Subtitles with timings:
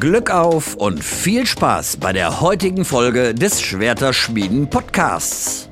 [0.00, 5.68] Glück auf und viel Spaß bei der heutigen Folge des Schwerterschmieden Podcasts.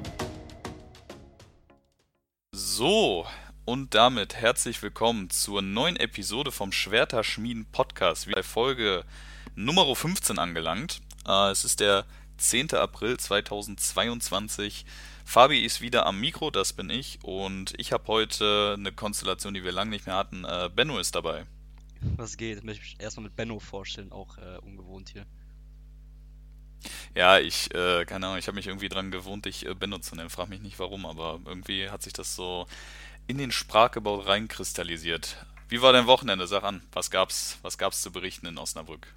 [2.53, 3.27] So,
[3.65, 8.27] und damit herzlich willkommen zur neuen Episode vom Schwerterschmieden Podcast.
[8.27, 9.07] Wie bei Folge
[9.55, 11.01] Nummer 15 angelangt.
[11.27, 12.05] Äh, es ist der
[12.37, 12.75] 10.
[12.75, 14.85] April 2022.
[15.25, 17.19] Fabi ist wieder am Mikro, das bin ich.
[17.23, 20.45] Und ich habe heute eine Konstellation, die wir lange nicht mehr hatten.
[20.45, 21.47] Äh, Benno ist dabei.
[22.17, 22.59] Was geht?
[22.59, 25.27] Ich möchte mich erstmal mit Benno vorstellen, auch äh, ungewohnt hier.
[27.15, 30.15] Ja, ich, äh, keine Ahnung, ich habe mich irgendwie dran gewohnt, dich äh, Benno zu
[30.15, 30.31] nennen.
[30.31, 32.67] Frag mich nicht warum, aber irgendwie hat sich das so
[33.27, 35.45] in den Sprachgebrauch reinkristallisiert.
[35.69, 36.47] Wie war dein Wochenende?
[36.47, 39.15] Sag an, was gab's, was gab's zu berichten in Osnabrück?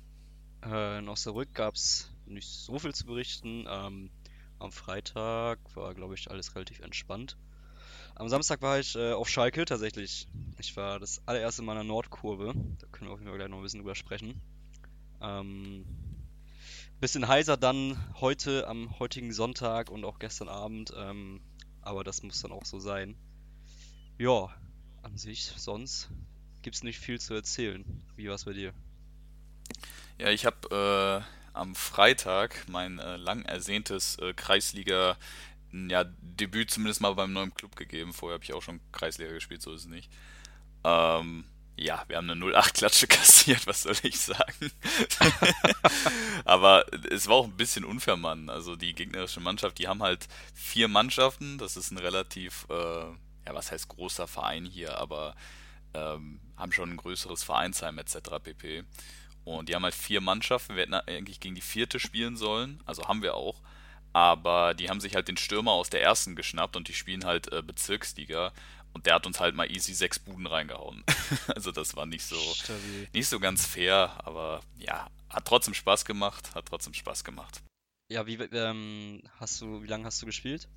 [0.65, 3.65] Äh, in Osnabrück gab's nicht so viel zu berichten.
[3.69, 4.09] Ähm,
[4.59, 7.37] am Freitag war, glaube ich, alles relativ entspannt.
[8.21, 10.27] Am Samstag war ich äh, auf Schalke tatsächlich.
[10.59, 12.53] Ich war das allererste Mal in der Nordkurve.
[12.77, 14.39] Da können wir auf jeden Fall gleich noch ein bisschen drüber sprechen.
[15.19, 15.85] Ähm,
[16.99, 20.93] bisschen heiser dann heute am heutigen Sonntag und auch gestern Abend.
[20.95, 21.41] Ähm,
[21.81, 23.15] aber das muss dann auch so sein.
[24.19, 24.49] Ja,
[25.01, 26.11] an sich, sonst
[26.61, 28.03] gibt es nicht viel zu erzählen.
[28.15, 28.71] Wie war es bei dir?
[30.19, 35.17] Ja, ich habe äh, am Freitag mein äh, lang ersehntes äh, Kreisliga
[35.71, 38.13] ja, Debüt zumindest mal beim neuen Club gegeben.
[38.13, 40.11] Vorher habe ich auch schon Kreisliga gespielt, so ist es nicht.
[40.83, 41.45] Ähm,
[41.77, 44.71] ja, wir haben eine 08-Klatsche kassiert, was soll ich sagen?
[46.45, 48.49] Aber es war auch ein bisschen unfair, Mann.
[48.49, 51.57] Also die gegnerische Mannschaft, die haben halt vier Mannschaften.
[51.57, 55.35] Das ist ein relativ, äh, ja, was heißt großer Verein hier, aber
[55.93, 58.17] ähm, haben schon ein größeres Vereinsheim etc.
[58.43, 58.83] pp.
[59.43, 60.75] Und die haben halt vier Mannschaften.
[60.75, 62.81] Wir hätten eigentlich gegen die vierte spielen sollen.
[62.85, 63.61] Also haben wir auch.
[64.13, 67.51] Aber die haben sich halt den Stürmer aus der ersten geschnappt und die spielen halt
[67.51, 68.51] äh, Bezirksliga.
[68.93, 71.03] Und der hat uns halt mal easy sechs Buden reingehauen.
[71.47, 72.35] also das war nicht so,
[73.13, 77.61] nicht so ganz fair, aber ja, hat trotzdem Spaß gemacht, hat trotzdem Spaß gemacht.
[78.09, 80.67] Ja, wie ähm, hast du, wie lange hast du gespielt?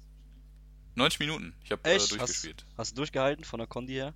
[0.94, 1.54] 90 Minuten.
[1.64, 2.64] Ich habe äh, durchgespielt.
[2.70, 4.14] Hast, hast, du durchgehalten von der Kondi her?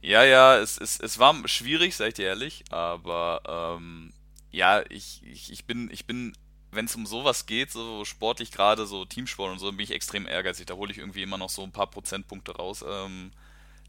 [0.00, 4.12] Ja, ja, es, es, es war schwierig, sag ich dir ehrlich, aber ähm,
[4.50, 6.36] ja, ich, ich, ich bin, ich bin
[6.72, 10.26] wenn es um sowas geht, so sportlich gerade, so Teamsport und so, bin ich extrem
[10.26, 10.66] ehrgeizig.
[10.66, 12.84] Da hole ich irgendwie immer noch so ein paar Prozentpunkte raus.
[12.86, 13.32] Ähm,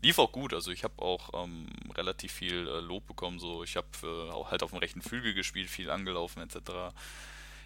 [0.01, 3.39] lief auch gut, also ich habe auch ähm, relativ viel äh, Lob bekommen.
[3.39, 6.93] So, ich habe äh, halt auf dem rechten Flügel gespielt, viel angelaufen etc.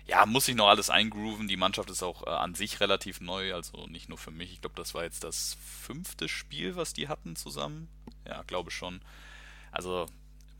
[0.06, 1.48] Ja, muss ich noch alles eingrooven.
[1.48, 4.54] Die Mannschaft ist auch äh, an sich relativ neu, also nicht nur für mich.
[4.54, 7.90] Ich glaube, das war jetzt das fünfte Spiel, was die hatten zusammen.
[8.26, 9.02] Ja, glaube schon.
[9.72, 10.06] Also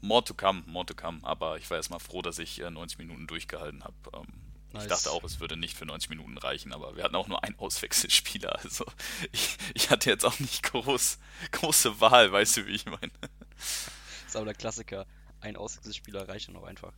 [0.02, 1.20] more to come, more to come.
[1.22, 3.96] Aber ich war erstmal froh, dass ich 90 äh, Minuten durchgehalten habe.
[4.14, 4.47] Ähm,
[4.78, 4.86] Nice.
[4.86, 7.44] Ich dachte auch, es würde nicht für 90 Minuten reichen, aber wir hatten auch nur
[7.44, 8.60] einen Auswechselspieler.
[8.64, 8.86] Also
[9.32, 11.20] ich, ich hatte jetzt auch nicht groß,
[11.52, 13.12] große Wahl, weißt du, wie ich meine.
[13.22, 15.06] Das ist aber der Klassiker.
[15.42, 16.94] Ein Auswechselspieler reicht dann auch einfach.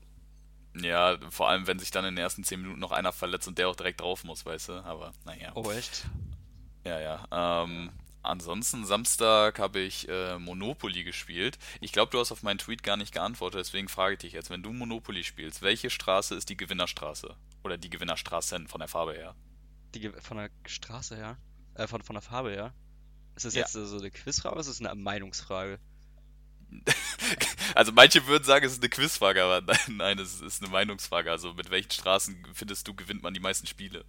[0.76, 3.58] Ja, vor allem, wenn sich dann in den ersten 10 Minuten noch einer verletzt und
[3.58, 4.74] der auch direkt drauf muss, weißt du.
[4.84, 5.52] Aber naja.
[5.56, 6.06] Oh, echt?
[6.86, 7.64] Ja, ja.
[7.64, 7.92] Ähm,
[8.22, 11.58] Ansonsten Samstag habe ich äh, Monopoly gespielt.
[11.80, 14.50] Ich glaube, du hast auf meinen Tweet gar nicht geantwortet, deswegen frage ich dich jetzt,
[14.50, 17.36] wenn du Monopoly spielst, welche Straße ist die Gewinnerstraße?
[17.64, 19.36] Oder die Gewinnerstraßen von der Farbe her?
[19.96, 21.38] Die von der Straße her?
[21.76, 22.74] Äh, von, von der Farbe her?
[23.36, 23.62] Ist das ja.
[23.62, 25.80] jetzt so eine Quizfrage oder ist das eine Meinungsfrage?
[27.76, 31.32] also manche würden sagen, es ist eine Quizfrage, aber nein, nein, es ist eine Meinungsfrage.
[31.32, 34.06] Also mit welchen Straßen findest du, gewinnt man die meisten Spiele?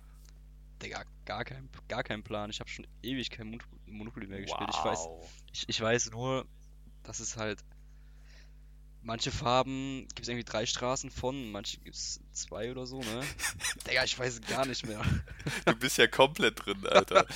[0.83, 2.51] Digga, gar kein, gar kein Plan.
[2.51, 4.71] Ich habe schon ewig kein Monopoly mehr gespielt.
[4.73, 4.79] Wow.
[4.79, 5.09] Ich weiß,
[5.53, 6.47] ich, ich weiß nur,
[7.03, 7.63] dass es halt
[9.03, 13.23] manche Farben gibt es irgendwie drei Straßen von, manche gibt es zwei oder so, ne?
[13.87, 15.03] Digga, ich weiß gar nicht mehr.
[15.65, 17.27] Du bist ja komplett drin, Alter.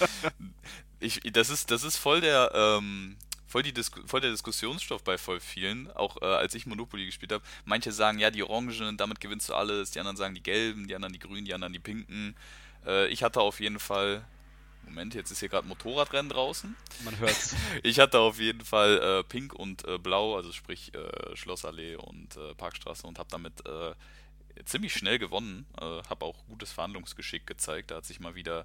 [1.00, 3.16] Ich, das ist, das ist voll der, ähm,
[3.46, 7.32] voll, die Disku voll der Diskussionsstoff bei voll vielen, auch äh, als ich Monopoly gespielt
[7.32, 7.44] habe.
[7.64, 10.94] Manche sagen, ja, die Orangen, damit gewinnst du alles, die anderen sagen die Gelben, die
[10.94, 12.34] anderen die Grünen, die anderen die Pinken.
[12.86, 14.24] Äh, ich hatte auf jeden Fall.
[14.86, 16.76] Moment, jetzt ist hier gerade Motorradrennen draußen.
[17.04, 17.54] Man hört's.
[17.82, 22.36] Ich hatte auf jeden Fall äh, Pink und äh, Blau, also sprich äh, Schlossallee und
[22.36, 23.94] äh, Parkstraße und habe damit äh,
[24.64, 25.66] ziemlich schnell gewonnen.
[25.80, 27.90] Äh, habe auch gutes Verhandlungsgeschick gezeigt.
[27.90, 28.64] Da hat sich mal wieder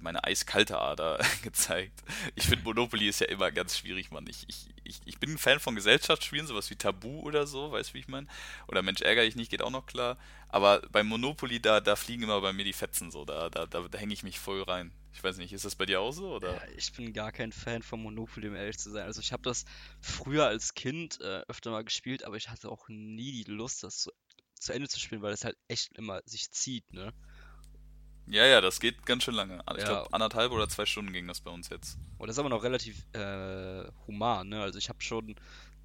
[0.00, 2.02] meine eiskalte Ader gezeigt.
[2.34, 4.26] Ich finde, Monopoly ist ja immer ganz schwierig, Mann.
[4.26, 7.90] Ich, ich, ich, ich bin ein Fan von Gesellschaftsspielen, sowas wie Tabu oder so, weißt
[7.90, 8.26] du, wie ich meine?
[8.68, 10.16] Oder Mensch, ärgere ich nicht, geht auch noch klar.
[10.48, 13.26] Aber beim Monopoly, da, da fliegen immer bei mir die Fetzen so.
[13.26, 14.92] Da, da, da, da hänge ich mich voll rein.
[15.16, 16.34] Ich weiß nicht, ist das bei dir auch so?
[16.34, 16.52] Oder?
[16.52, 19.06] Ja, ich bin gar kein Fan von Monopoly, um ehrlich zu sein.
[19.06, 19.64] Also ich habe das
[19.98, 24.00] früher als Kind äh, öfter mal gespielt, aber ich hatte auch nie die Lust, das
[24.00, 24.10] zu,
[24.60, 27.14] zu Ende zu spielen, weil es halt echt immer sich zieht, ne?
[28.26, 29.62] Ja, ja, das geht ganz schön lange.
[29.70, 29.88] Ich ja.
[29.88, 31.96] glaube, anderthalb oder zwei Stunden ging das bei uns jetzt.
[32.18, 34.60] Und das ist aber noch relativ äh, human, ne?
[34.60, 35.34] Also ich habe schon,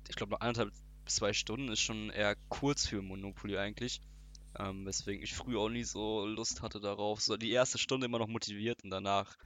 [0.09, 0.73] ich glaube, noch anderthalb
[1.05, 4.01] zwei Stunden ist schon eher kurz für Monopoly eigentlich.
[4.59, 7.21] Ähm, weswegen ich früher auch nie so Lust hatte darauf.
[7.21, 9.37] So die erste Stunde immer noch motiviert und danach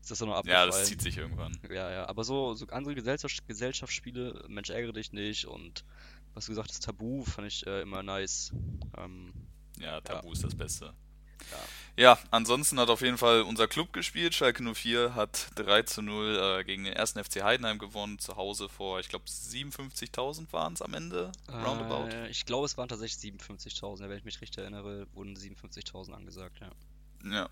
[0.00, 0.70] ist das so noch abgefallen.
[0.70, 1.58] Ja, das zieht sich irgendwann.
[1.70, 5.84] Ja, ja, aber so, so andere Gesellschafts Gesellschaftsspiele, Mensch ärgere dich nicht und
[6.34, 8.52] was du gesagt hast, Tabu fand ich äh, immer nice.
[8.96, 9.32] Ähm,
[9.78, 10.32] ja, Tabu ja.
[10.32, 10.94] ist das Beste.
[11.50, 11.58] Ja.
[11.98, 14.32] Ja, ansonsten hat auf jeden Fall unser Club gespielt.
[14.32, 18.68] Schalke 04 hat 3 zu 0 äh, gegen den ersten FC Heidenheim gewonnen, zu Hause
[18.68, 22.08] vor, ich glaube, 57.000 waren es am Ende, roundabout.
[22.08, 26.60] Äh, ich glaube, es waren tatsächlich 57.000, wenn ich mich richtig erinnere, wurden 57.000 angesagt,
[26.60, 26.70] ja.
[27.28, 27.48] Ja.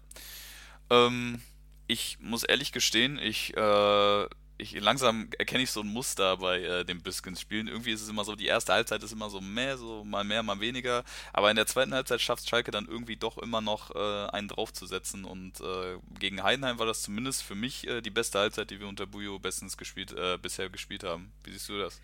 [0.91, 1.43] Ähm,
[1.89, 4.27] ich muss ehrlich gestehen, ich äh,
[4.59, 7.69] ich langsam erkenne ich so ein Muster bei äh, den Biskins-Spielen.
[7.69, 10.43] Irgendwie ist es immer so, die erste Halbzeit ist immer so mehr, so mal mehr,
[10.43, 11.05] mal weniger.
[11.33, 15.25] Aber in der zweiten Halbzeit schafft Schalke dann irgendwie doch immer noch äh, einen draufzusetzen.
[15.25, 18.89] Und äh, gegen Heidenheim war das zumindest für mich äh, die beste Halbzeit, die wir
[18.89, 21.33] unter Bujo bestens gespielt, äh, bisher gespielt haben.
[21.45, 22.01] Wie siehst du das?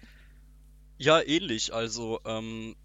[0.99, 1.73] Ja, ähnlich.
[1.73, 2.77] Also, ähm,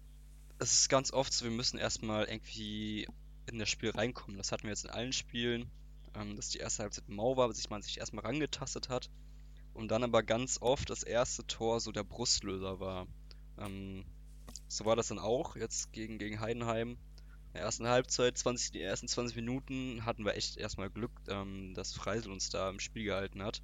[0.58, 3.06] es ist ganz oft so, wir müssen erstmal irgendwie
[3.46, 4.38] in das Spiel reinkommen.
[4.38, 5.70] Das hatten wir jetzt in allen Spielen,
[6.14, 9.10] ähm, dass die erste Halbzeit mau war, bis man sich erstmal rangetastet hat
[9.78, 13.06] und dann aber ganz oft das erste Tor so der Brustlöser war.
[13.58, 14.04] Ähm,
[14.66, 16.90] so war das dann auch jetzt gegen, gegen Heidenheim.
[16.90, 21.74] In der ersten Halbzeit, 20, die ersten 20 Minuten hatten wir echt erstmal Glück, ähm,
[21.74, 23.62] dass Freisel uns da im Spiel gehalten hat.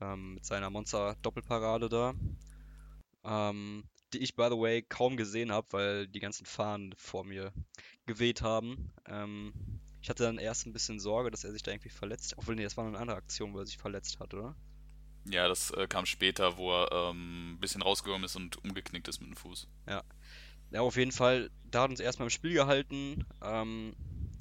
[0.00, 2.14] Ähm, mit seiner Monster-Doppelparade da.
[3.22, 7.52] Ähm, die ich, by the way, kaum gesehen habe, weil die ganzen Fahnen vor mir
[8.06, 8.92] geweht haben.
[9.06, 9.52] Ähm,
[10.00, 12.32] ich hatte dann erst ein bisschen Sorge, dass er sich da irgendwie verletzt.
[12.38, 14.56] Obwohl, nee, das war eine andere Aktion, wo er sich verletzt hat, oder?
[15.30, 19.20] Ja, das äh, kam später, wo er ähm, ein bisschen rausgekommen ist und umgeknickt ist
[19.20, 19.68] mit dem Fuß.
[19.88, 20.02] Ja.
[20.70, 23.24] Ja, auf jeden Fall, da hat uns erstmal im Spiel gehalten.
[23.42, 23.94] Ähm,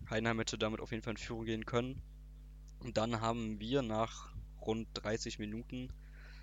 [0.09, 2.01] Heidenheim hätte damit auf jeden Fall in Führung gehen können.
[2.79, 5.89] Und dann haben wir nach rund 30 Minuten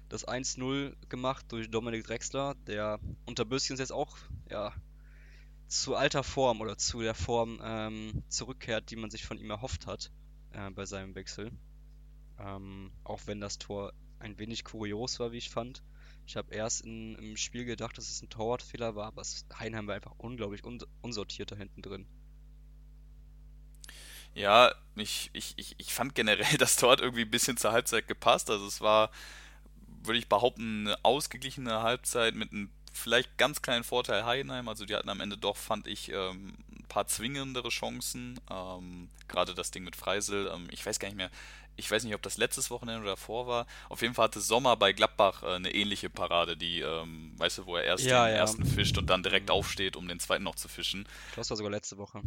[0.08, 4.16] das 1-0 gemacht durch Dominik Drexler, der unter Böschens jetzt auch
[4.48, 4.72] ja,
[5.68, 9.86] zu alter Form oder zu der Form ähm, zurückkehrt, die man sich von ihm erhofft
[9.86, 10.10] hat
[10.52, 11.52] äh, bei seinem Wechsel.
[12.38, 15.82] Ähm, auch wenn das Tor ein wenig kurios war, wie ich fand.
[16.26, 19.22] Ich habe erst in, im Spiel gedacht, dass es ein Torwartfehler war, aber
[19.58, 22.06] Heinheim war einfach unglaublich un unsortiert da hinten drin.
[24.34, 28.06] Ja, ich, ich, ich, ich fand generell, das Tor hat irgendwie ein bisschen zur Halbzeit
[28.06, 28.50] gepasst.
[28.50, 29.10] Also es war,
[30.04, 34.68] würde ich behaupten, eine ausgeglichene Halbzeit mit einem vielleicht ganz kleinen Vorteil Heidenheim.
[34.68, 38.38] Also die hatten am Ende doch, fand ich, ähm, ein paar zwingendere Chancen.
[38.50, 40.50] Ähm, Gerade das Ding mit Freisel.
[40.52, 41.30] Ähm, ich weiß gar nicht mehr,
[41.80, 43.66] ich weiß nicht, ob das letztes Wochenende oder davor war.
[43.88, 47.66] Auf jeden Fall hatte Sommer bei Gladbach äh, eine ähnliche Parade, die, ähm, weißt du,
[47.66, 48.38] wo er erst ja, den ja.
[48.38, 51.08] ersten fischt und dann direkt aufsteht, um den zweiten noch zu fischen.
[51.36, 52.20] Das war sogar letzte Woche.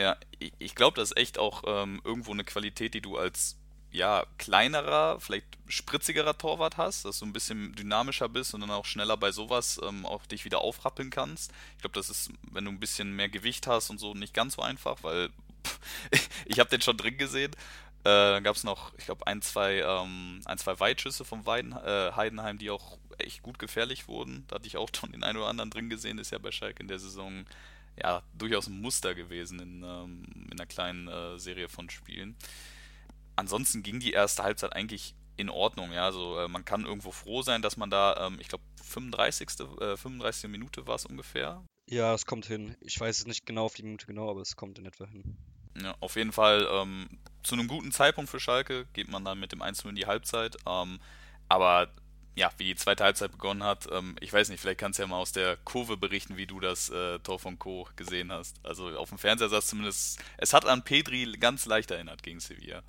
[0.00, 3.56] Ja, ich, ich glaube, das ist echt auch ähm, irgendwo eine Qualität, die du als
[3.92, 8.86] ja, kleinerer, vielleicht spritzigerer Torwart hast, dass du ein bisschen dynamischer bist und dann auch
[8.86, 11.52] schneller bei sowas ähm, auch dich wieder aufrappeln kannst.
[11.76, 14.54] Ich glaube, das ist, wenn du ein bisschen mehr Gewicht hast und so, nicht ganz
[14.54, 15.28] so einfach, weil
[15.64, 15.78] pff,
[16.46, 17.54] ich habe den schon drin gesehen
[18.04, 21.72] äh, dann gab es noch, ich glaube, ein, zwei, ähm, ein, zwei Weitschüsse vom Weiden,
[21.72, 24.44] äh, Heidenheim, die auch echt gut gefährlich wurden.
[24.48, 26.18] Da hatte ich auch schon den einen oder anderen drin gesehen.
[26.18, 27.44] Ist ja bei Schalke in der Saison
[28.02, 32.36] ja durchaus ein Muster gewesen in, ähm, in einer kleinen äh, Serie von Spielen.
[33.36, 35.92] Ansonsten ging die erste Halbzeit eigentlich in Ordnung.
[35.92, 39.48] Ja, also äh, man kann irgendwo froh sein, dass man da, ähm, ich glaube, 35.
[39.80, 40.50] Äh, 35.
[40.50, 41.62] Minute war es ungefähr.
[41.88, 42.76] Ja, es kommt hin.
[42.80, 45.36] Ich weiß es nicht genau auf die Minute genau, aber es kommt in etwa hin.
[45.80, 47.08] Ja, auf jeden Fall ähm,
[47.42, 50.56] zu einem guten Zeitpunkt für Schalke geht man dann mit dem 1 in die Halbzeit.
[50.66, 51.00] Ähm,
[51.48, 51.92] aber
[52.34, 55.06] ja, wie die zweite Halbzeit begonnen hat, ähm, ich weiß nicht, vielleicht kannst du ja
[55.06, 57.88] mal aus der Kurve berichten, wie du das äh, Tor von Co.
[57.96, 58.64] gesehen hast.
[58.64, 62.82] Also auf dem Fernseher saß zumindest, es hat an Pedri ganz leicht erinnert gegen Sevilla.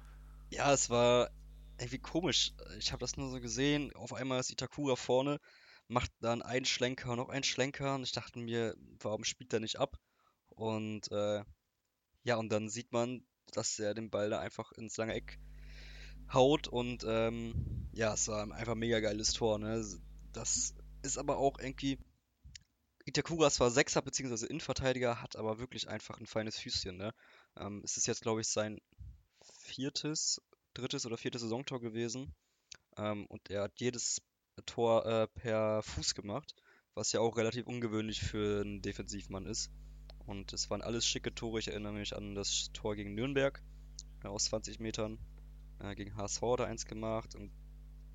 [0.50, 1.30] Ja, es war
[1.78, 2.54] irgendwie komisch.
[2.78, 3.94] Ich habe das nur so gesehen.
[3.96, 5.40] Auf einmal ist Itakura vorne,
[5.88, 9.80] macht dann einen Schlenker noch einen Schlenker und ich dachte mir, warum spielt er nicht
[9.80, 9.98] ab?
[10.50, 11.44] Und äh,
[12.24, 15.40] ja, und dann sieht man, dass er den Ball da einfach ins lange Eck
[16.32, 19.60] haut und ähm, ja, es war einfach ein mega geiles Tor.
[19.60, 19.84] Ne?
[20.34, 22.00] Das ist aber auch irgendwie.
[23.06, 24.46] Itakura ist zwar Sechser bzw.
[24.46, 26.96] Innenverteidiger, hat aber wirklich einfach ein feines Füßchen.
[26.96, 27.14] Ne?
[27.58, 28.80] Ähm, es ist jetzt, glaube ich, sein
[29.42, 30.42] viertes,
[30.74, 32.34] drittes oder viertes Saisontor gewesen.
[32.98, 34.22] Ähm, und er hat jedes
[34.66, 36.56] Tor äh, per Fuß gemacht,
[36.94, 39.70] was ja auch relativ ungewöhnlich für einen Defensivmann ist.
[40.26, 41.60] Und es waren alles schicke Tore.
[41.60, 43.62] Ich erinnere mich an das Tor gegen Nürnberg
[44.24, 45.18] äh, aus 20 Metern.
[45.80, 47.36] Äh, gegen HSV hat er eins gemacht.
[47.36, 47.52] Und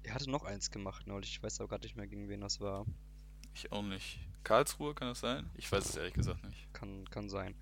[0.02, 1.30] er hatte noch eins gemacht neulich.
[1.30, 2.86] Ich weiß aber gerade nicht mehr, gegen wen das war.
[3.54, 4.18] Ich auch nicht.
[4.44, 5.50] Karlsruhe kann das sein?
[5.56, 6.72] Ich weiß es ehrlich gesagt nicht.
[6.72, 7.54] Kann, kann sein.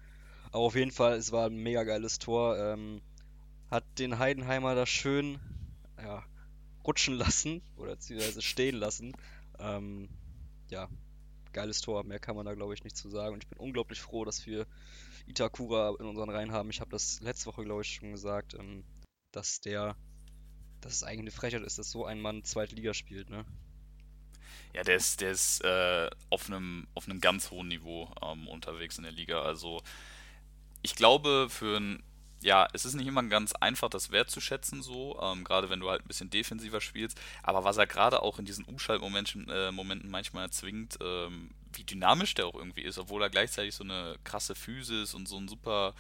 [0.49, 2.57] Aber auf jeden Fall, es war ein mega geiles Tor.
[2.57, 3.01] Ähm,
[3.71, 5.41] hat den Heidenheimer da schön
[5.99, 6.23] ja,
[6.87, 9.17] rutschen lassen oder beziehungsweise stehen lassen.
[9.59, 10.09] Ähm,
[10.71, 10.89] ja,
[11.57, 12.05] geiles Tor.
[12.05, 13.35] Mehr kann man da, glaube ich, nicht zu sagen.
[13.35, 14.67] Und ich bin unglaublich froh, dass wir
[15.27, 16.71] Itakura in unseren Reihen haben.
[16.71, 18.85] Ich habe das letzte Woche, glaube ich, schon gesagt, ähm,
[19.33, 19.97] dass der,
[20.83, 23.45] dass es eigentlich eine Frechheit ist, dass so ein Mann zweite Liga spielt, ne?
[24.75, 28.99] Ja, der ist, der ist äh, auf einem auf einem ganz hohen Niveau ähm, unterwegs
[28.99, 29.41] in der Liga.
[29.41, 29.83] Also
[30.83, 32.03] ich glaube, für ein
[32.47, 36.05] ja, es ist nicht immer ganz einfach, das wertzuschätzen, so, ähm, gerade wenn du halt
[36.05, 37.21] ein bisschen defensiver spielst.
[37.43, 42.35] Aber was er gerade auch in diesen Umschaltmomenten äh, Momenten manchmal erzwingt, ähm, wie dynamisch
[42.35, 45.93] der auch irgendwie ist, obwohl er gleichzeitig so eine krasse Physis und so ein super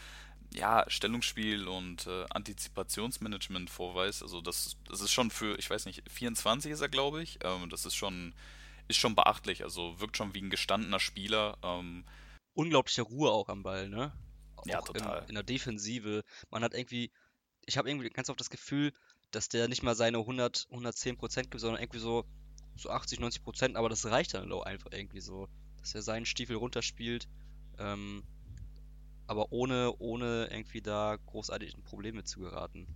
[0.54, 4.22] ja, Stellungsspiel und äh, Antizipationsmanagement vorweist.
[4.22, 7.40] Also das, das ist schon für, ich weiß nicht, 24 ist er, glaube ich.
[7.42, 8.34] Ähm, das ist schon,
[8.86, 9.64] ist schon beachtlich.
[9.64, 11.58] Also wirkt schon wie ein gestandener Spieler.
[11.64, 12.04] Ähm,
[12.54, 14.12] Unglaubliche Ruhe auch am Ball, ne?
[14.64, 15.22] Ja, total.
[15.22, 16.24] In, in der Defensive.
[16.50, 17.10] Man hat irgendwie,
[17.66, 18.92] ich habe irgendwie ganz oft das Gefühl,
[19.30, 22.24] dass der nicht mal seine 100, 110 Prozent gibt, sondern irgendwie so,
[22.76, 25.48] so 80, 90 Prozent, aber das reicht dann auch einfach irgendwie so,
[25.80, 27.28] dass er seinen Stiefel runterspielt,
[27.78, 28.22] ähm,
[29.26, 32.86] aber ohne, ohne irgendwie da großartig in Probleme zu geraten.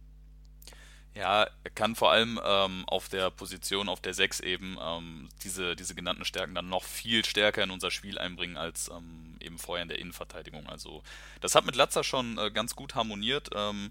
[1.14, 5.74] Ja, er kann vor allem ähm, auf der Position, auf der 6 eben, ähm, diese,
[5.74, 9.82] diese genannten Stärken dann noch viel stärker in unser Spiel einbringen als ähm, eben vorher
[9.82, 10.68] in der Innenverteidigung.
[10.68, 11.02] Also
[11.40, 13.50] das hat mit Latzer schon äh, ganz gut harmoniert.
[13.54, 13.90] Ähm,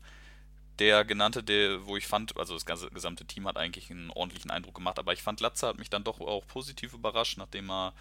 [0.80, 4.50] der genannte, der, wo ich fand, also das ganze gesamte Team hat eigentlich einen ordentlichen
[4.50, 7.94] Eindruck gemacht, aber ich fand Latzer hat mich dann doch auch positiv überrascht, nachdem er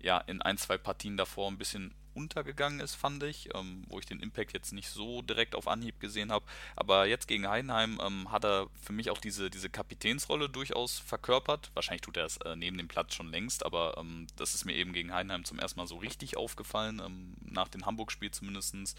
[0.00, 4.06] ja in ein, zwei Partien davor ein bisschen untergegangen ist, fand ich, ähm, wo ich
[4.06, 6.44] den Impact jetzt nicht so direkt auf Anhieb gesehen habe.
[6.76, 11.70] Aber jetzt gegen Heidenheim ähm, hat er für mich auch diese, diese Kapitänsrolle durchaus verkörpert.
[11.74, 14.74] Wahrscheinlich tut er es äh, neben dem Platz schon längst, aber ähm, das ist mir
[14.74, 18.96] eben gegen Heidenheim zum ersten Mal so richtig aufgefallen, ähm, nach dem Hamburg-Spiel zumindest.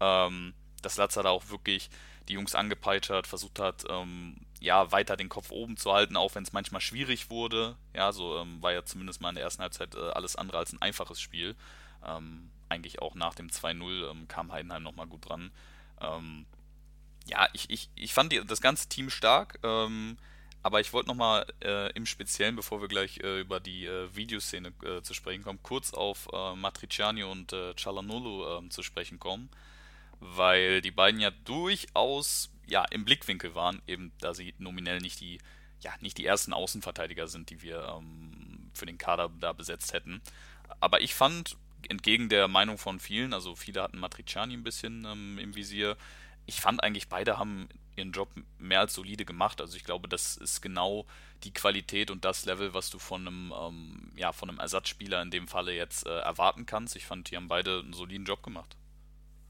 [0.00, 1.90] Ähm, dass Latzer da auch wirklich
[2.28, 6.42] die Jungs angepeitscht versucht hat, ähm, ja, weiter den Kopf oben zu halten, auch wenn
[6.42, 7.76] es manchmal schwierig wurde.
[7.94, 10.72] Ja, so ähm, war ja zumindest mal in der ersten Halbzeit äh, alles andere als
[10.72, 11.56] ein einfaches Spiel.
[12.04, 15.50] Ähm, eigentlich auch nach dem 2-0 ähm, kam Heidenheim nochmal gut dran.
[16.00, 16.46] Ähm,
[17.26, 20.16] ja, ich, ich, ich fand die, das ganze Team stark, ähm,
[20.62, 24.72] aber ich wollte nochmal äh, im Speziellen, bevor wir gleich äh, über die äh, Videoszene
[24.84, 29.48] äh, zu sprechen kommen, kurz auf äh, Matriciani und äh, Cialanolo zu sprechen kommen,
[30.18, 35.38] weil die beiden ja durchaus ja, im Blickwinkel waren, eben da sie nominell nicht die,
[35.80, 40.20] ja, nicht die ersten Außenverteidiger sind, die wir ähm, für den Kader da besetzt hätten.
[40.80, 41.56] Aber ich fand,
[41.88, 45.96] entgegen der Meinung von vielen, also viele hatten Matriciani ein bisschen ähm, im Visier.
[46.46, 49.60] Ich fand eigentlich, beide haben ihren Job mehr als solide gemacht.
[49.60, 51.06] Also ich glaube, das ist genau
[51.44, 55.30] die Qualität und das Level, was du von einem, ähm, ja, von einem Ersatzspieler in
[55.30, 56.96] dem Falle jetzt äh, erwarten kannst.
[56.96, 58.76] Ich fand, die haben beide einen soliden Job gemacht.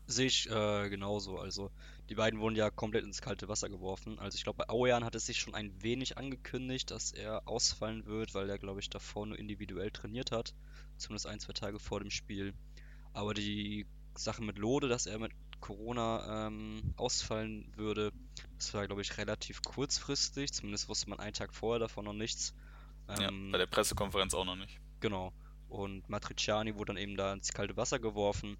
[0.07, 1.39] Sehe ich äh, genauso.
[1.39, 1.71] Also
[2.09, 4.19] die beiden wurden ja komplett ins kalte Wasser geworfen.
[4.19, 8.07] Also ich glaube, bei Auean hat es sich schon ein wenig angekündigt, dass er ausfallen
[8.07, 10.55] wird, weil er, glaube ich, davor nur individuell trainiert hat
[10.99, 12.55] zumindest ein, zwei Tage vor dem Spiel.
[13.13, 18.13] Aber die Sache mit Lode, dass er mit Corona ähm, ausfallen würde,
[18.59, 20.53] das war, glaube ich, relativ kurzfristig.
[20.53, 22.55] Zumindest wusste man einen Tag vorher davon noch nichts.
[23.09, 24.79] Ähm, ja, bei der Pressekonferenz auch noch nicht.
[25.01, 25.33] Genau.
[25.69, 28.57] Und Matriciani wurde dann eben da ins kalte Wasser geworfen.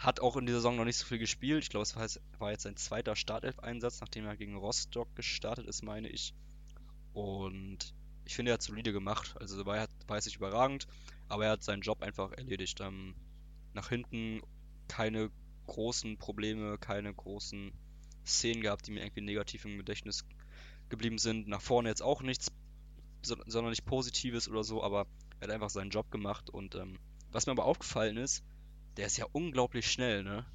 [0.00, 1.62] Hat auch in dieser Saison noch nicht so viel gespielt.
[1.62, 1.94] Ich glaube, es
[2.38, 6.34] war jetzt, sein zweiter Startelf-Einsatz, nachdem er gegen Rostock gestartet ist, meine ich.
[7.12, 7.92] Und
[8.24, 9.36] ich finde, er hat solide gemacht.
[9.38, 10.86] Also war, war jetzt nicht überragend,
[11.28, 12.80] aber er hat seinen Job einfach erledigt.
[12.80, 13.14] Ähm,
[13.74, 14.40] nach hinten
[14.88, 15.30] keine
[15.66, 17.70] großen Probleme, keine großen
[18.24, 20.24] Szenen gehabt, die mir irgendwie negativ im Gedächtnis
[20.88, 21.46] geblieben sind.
[21.46, 22.50] Nach vorne jetzt auch nichts
[23.22, 25.06] sondern nicht Positives oder so, aber
[25.40, 26.98] er hat einfach seinen Job gemacht und ähm,
[27.30, 28.42] was mir aber aufgefallen ist,
[28.96, 30.46] der ist ja unglaublich schnell, ne?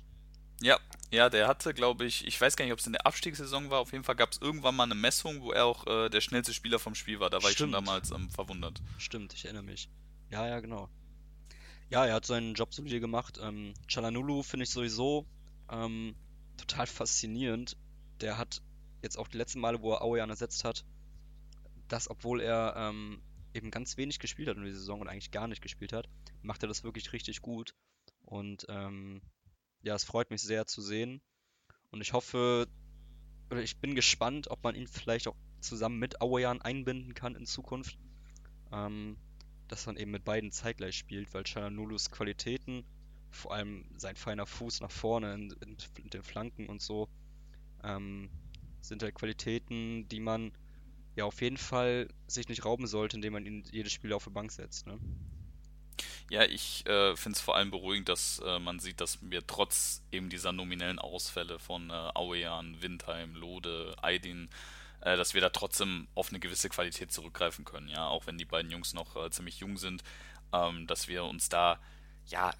[0.61, 0.79] Ja,
[1.11, 3.79] ja, der hatte, glaube ich, ich weiß gar nicht, ob es in der Abstiegssaison war,
[3.79, 6.53] auf jeden Fall gab es irgendwann mal eine Messung, wo er auch äh, der schnellste
[6.53, 7.29] Spieler vom Spiel war.
[7.29, 7.53] Da war Stimmt.
[7.53, 8.81] ich schon damals ähm, verwundert.
[8.97, 9.89] Stimmt, ich erinnere mich.
[10.29, 10.89] Ja, ja, genau.
[11.89, 13.39] Ja, er hat seinen Job solide gemacht.
[13.41, 15.25] Ähm, Chalanulu finde ich sowieso
[15.69, 16.15] ähm,
[16.57, 17.77] total faszinierend.
[18.21, 18.61] Der hat
[19.01, 20.85] jetzt auch die letzten Male, wo er Aoyan ersetzt hat,
[21.87, 23.21] das, obwohl er ähm,
[23.53, 26.09] eben ganz wenig gespielt hat in der Saison und eigentlich gar nicht gespielt hat,
[26.41, 27.75] macht er das wirklich richtig gut.
[28.25, 29.21] Und ähm,
[29.81, 31.21] ja, es freut mich sehr zu sehen.
[31.91, 32.67] Und ich hoffe,
[33.49, 37.45] oder ich bin gespannt, ob man ihn vielleicht auch zusammen mit Aoyan einbinden kann in
[37.45, 37.97] Zukunft.
[38.71, 39.17] Ähm,
[39.67, 42.83] dass man eben mit beiden zeitgleich spielt, weil Chalanulus Qualitäten,
[43.31, 47.09] vor allem sein feiner Fuß nach vorne in, in, in den Flanken und so,
[47.83, 48.29] ähm,
[48.81, 50.51] sind halt Qualitäten, die man
[51.15, 54.29] ja auf jeden Fall sich nicht rauben sollte, indem man ihn jedes Spiel auf die
[54.29, 54.85] Bank setzt.
[54.85, 54.99] Ne?
[56.29, 60.01] Ja, ich äh, finde es vor allem beruhigend, dass äh, man sieht, dass wir trotz
[60.11, 64.49] eben dieser nominellen Ausfälle von äh, Auean, Windheim, Lode, Aydin,
[65.01, 68.45] äh, dass wir da trotzdem auf eine gewisse Qualität zurückgreifen können, ja, auch wenn die
[68.45, 70.03] beiden Jungs noch äh, ziemlich jung sind.
[70.53, 71.79] ähm, dass wir uns da,
[72.27, 72.53] ja,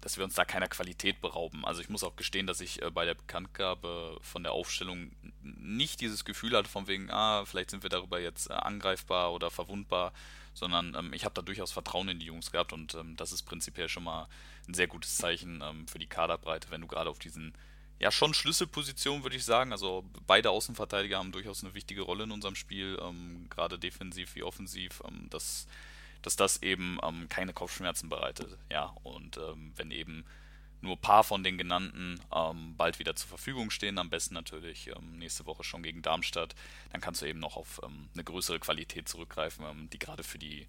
[0.00, 1.64] dass wir uns da keiner Qualität berauben.
[1.66, 6.00] Also ich muss auch gestehen, dass ich äh, bei der Bekanntgabe von der Aufstellung nicht
[6.00, 10.12] dieses Gefühl hatte, von wegen, ah, vielleicht sind wir darüber jetzt äh, angreifbar oder verwundbar,
[10.54, 13.42] sondern ähm, ich habe da durchaus Vertrauen in die Jungs gehabt und ähm, das ist
[13.42, 14.28] prinzipiell schon mal
[14.68, 17.54] ein sehr gutes Zeichen ähm, für die Kaderbreite, wenn du gerade auf diesen,
[17.98, 22.32] ja, schon Schlüsselpositionen, würde ich sagen, also beide Außenverteidiger haben durchaus eine wichtige Rolle in
[22.32, 25.66] unserem Spiel, ähm, gerade defensiv wie offensiv, ähm, das
[26.22, 28.58] dass das eben ähm, keine Kopfschmerzen bereitet.
[28.68, 29.40] Ja, und
[29.76, 30.26] wenn eben
[30.82, 34.88] nur ein paar von den genannten ähm, bald wieder zur Verfügung stehen, am besten natürlich
[34.88, 36.54] ähm, nächste Woche schon gegen Darmstadt,
[36.92, 40.38] dann kannst du eben noch auf ähm, eine größere Qualität zurückgreifen, ähm, die gerade für
[40.38, 40.66] die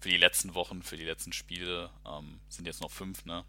[0.00, 1.88] für die letzten Wochen, für die letzten Spiele
[2.50, 3.42] sind jetzt noch fünf, ne,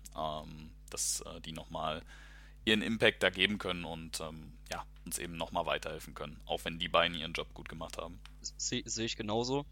[0.89, 2.01] dass äh, die nochmal
[2.63, 4.19] ihren Impact da geben können und
[4.71, 8.21] ja, uns eben nochmal weiterhelfen können, auch wenn die beiden ihren Job gut gemacht haben.
[8.41, 9.65] Sehe seh ich genauso.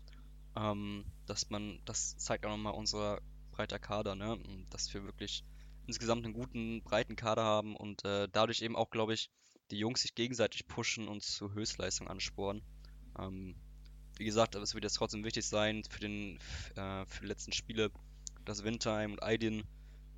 [0.57, 3.21] Ähm, dass man, das zeigt auch nochmal unser
[3.51, 4.37] breiter Kader, ne?
[4.69, 5.43] Dass wir wirklich
[5.87, 9.29] insgesamt einen guten, breiten Kader haben und äh, dadurch eben auch, glaube ich,
[9.71, 12.61] die Jungs sich gegenseitig pushen und zu Höchstleistung ansporen.
[13.19, 13.55] Ähm,
[14.17, 16.37] wie gesagt, es wird jetzt trotzdem wichtig sein für, den,
[16.75, 17.91] äh, für die letzten Spiele,
[18.45, 19.63] dass Windheim und Aidin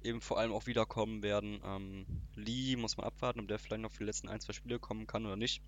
[0.03, 1.61] eben vor allem auch wiederkommen werden.
[1.63, 2.05] Ähm,
[2.35, 5.07] Lee muss man abwarten, ob der vielleicht noch für die letzten ein, zwei Spiele kommen
[5.07, 5.61] kann oder nicht.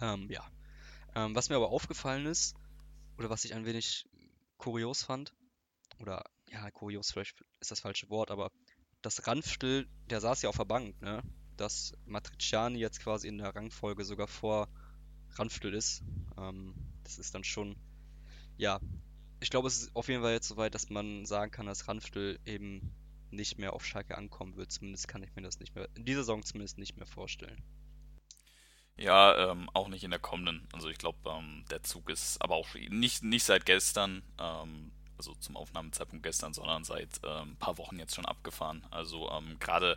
[0.00, 0.44] Ähm, ja.
[1.14, 2.54] Ähm, was mir aber aufgefallen ist,
[3.18, 4.06] oder was ich ein wenig
[4.58, 5.34] kurios fand,
[5.98, 8.50] oder ja, kurios vielleicht ist das falsche Wort, aber
[9.06, 11.22] das Ranfstill, der saß ja auf der Bank, ne?
[11.56, 14.68] Dass Matriciani jetzt quasi in der Rangfolge sogar vor
[15.36, 16.02] Ranfstill ist.
[16.36, 17.76] Ähm, das ist dann schon,
[18.56, 18.80] ja,
[19.38, 22.40] ich glaube, es ist auf jeden Fall jetzt soweit, dass man sagen kann, dass Ranfstill
[22.44, 22.92] eben
[23.30, 24.72] nicht mehr auf Schalke ankommen wird.
[24.72, 27.62] Zumindest kann ich mir das nicht mehr, in dieser Saison zumindest nicht mehr vorstellen.
[28.96, 30.66] Ja, ähm, auch nicht in der kommenden.
[30.72, 35.34] Also ich glaube, ähm, der Zug ist aber auch nicht, nicht seit gestern, ähm, also
[35.40, 38.84] zum Aufnahmezeitpunkt gestern, sondern seit ein ähm, paar Wochen jetzt schon abgefahren.
[38.90, 39.96] Also ähm, gerade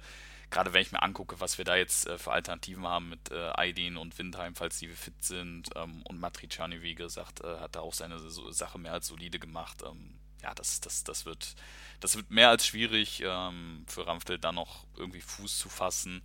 [0.50, 3.52] gerade wenn ich mir angucke, was wir da jetzt äh, für Alternativen haben mit äh,
[3.56, 7.82] Aidin und Windheim, falls die fit sind, ähm, und Matriciani, wie gesagt, äh, hat da
[7.82, 9.84] auch seine so Sache mehr als solide gemacht.
[9.86, 11.56] Ähm, ja, das, das, das wird,
[12.00, 16.22] das wird mehr als schwierig ähm, für Ramftel da noch irgendwie Fuß zu fassen.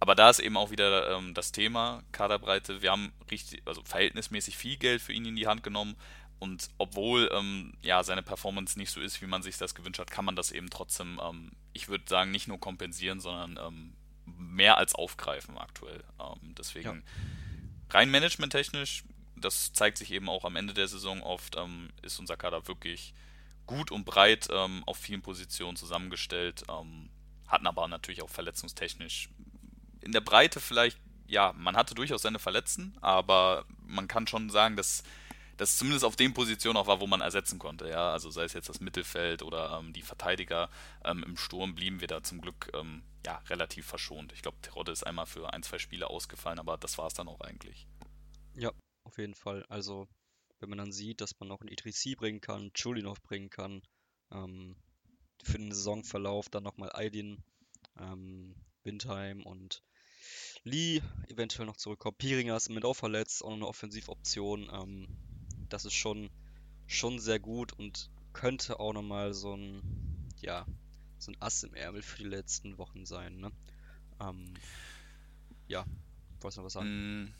[0.00, 2.82] Aber da ist eben auch wieder ähm, das Thema Kaderbreite.
[2.82, 5.96] Wir haben richtig, also verhältnismäßig viel Geld für ihn in die Hand genommen.
[6.44, 10.10] Und obwohl ähm, ja seine Performance nicht so ist, wie man sich das gewünscht hat,
[10.10, 13.94] kann man das eben trotzdem, ähm, ich würde sagen, nicht nur kompensieren, sondern ähm,
[14.26, 16.04] mehr als aufgreifen aktuell.
[16.20, 17.94] Ähm, deswegen ja.
[17.94, 19.04] rein managementtechnisch,
[19.36, 23.14] das zeigt sich eben auch am Ende der Saison oft, ähm, ist unser Kader wirklich
[23.64, 26.64] gut und breit auf vielen Positionen zusammengestellt.
[26.68, 29.30] hatten aber natürlich auch verletzungstechnisch
[30.02, 34.76] in der Breite vielleicht, ja, man hatte durchaus seine Verletzten, aber man kann schon sagen,
[34.76, 35.02] dass
[35.56, 37.88] das zumindest auf den Positionen auch war, wo man ersetzen konnte.
[37.88, 40.70] Ja, also sei es jetzt das Mittelfeld oder ähm, die Verteidiger
[41.04, 44.32] ähm, im Sturm blieben wir da zum Glück ähm, ja relativ verschont.
[44.32, 47.28] Ich glaube, Terodde ist einmal für ein, zwei Spiele ausgefallen, aber das war es dann
[47.28, 47.86] auch eigentlich.
[48.54, 48.72] Ja,
[49.04, 49.64] auf jeden Fall.
[49.68, 50.08] Also
[50.60, 53.82] wenn man dann sieht, dass man noch einen Idrissi bringen kann, Chulinov bringen kann,
[54.32, 54.76] ähm,
[55.42, 57.42] für den Saisonverlauf dann nochmal Aydin,
[57.98, 59.82] ähm, Windheim und
[60.62, 62.18] Lee eventuell noch zurückkommt.
[62.18, 64.70] Piringer ist mit auch verletzt, auch noch eine Offensivoption.
[64.72, 65.08] Ähm,
[65.74, 66.30] das ist schon,
[66.86, 69.82] schon sehr gut und könnte auch nochmal so ein,
[70.40, 70.64] ja,
[71.18, 73.38] so ein Ass im Ärmel für die letzten Wochen sein.
[73.38, 73.50] Ne?
[74.20, 74.54] Ähm,
[75.66, 75.84] ja,
[76.40, 77.24] wolltest du noch was sagen?
[77.24, 77.34] Mm,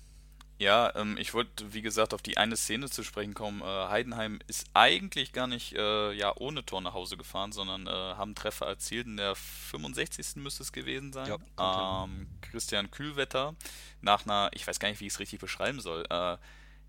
[0.59, 3.61] ja, ähm, ich wollte, wie gesagt, auf die eine Szene zu sprechen kommen.
[3.61, 7.91] Äh, Heidenheim ist eigentlich gar nicht äh, ja, ohne Tor nach Hause gefahren, sondern äh,
[7.91, 9.07] haben Treffer erzielt.
[9.07, 10.37] In der 65.
[10.37, 11.29] müsste es gewesen sein.
[11.29, 13.55] Ja, ähm, Christian Kühlwetter
[14.01, 16.37] nach einer, ich weiß gar nicht, wie ich es richtig beschreiben soll, äh,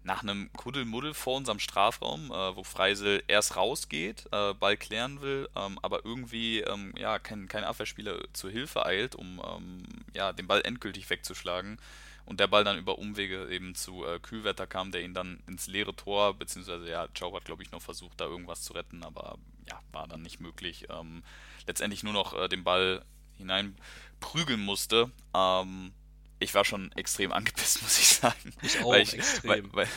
[0.05, 5.49] nach einem Kuddelmuddel vor unserem Strafraum, äh, wo Freisel erst rausgeht, äh, Ball klären will,
[5.55, 10.47] ähm, aber irgendwie ähm, ja, kein, kein Abwehrspieler zur Hilfe eilt, um ähm, ja, den
[10.47, 11.79] Ball endgültig wegzuschlagen
[12.25, 15.65] und der Ball dann über Umwege eben zu äh, Kühlwetter kam, der ihn dann ins
[15.65, 19.39] leere Tor, beziehungsweise ja, Chow hat glaube ich noch versucht, da irgendwas zu retten, aber
[19.67, 20.85] ja, war dann nicht möglich.
[20.89, 21.23] Ähm,
[21.65, 23.03] letztendlich nur noch äh, den Ball
[23.37, 23.75] hinein
[24.19, 25.09] prügeln musste.
[25.33, 25.93] Ähm,
[26.39, 28.53] ich war schon extrem angepisst, muss ich sagen.
[28.61, 29.49] Ich auch, weil ich, extrem.
[29.49, 29.87] Weil, weil,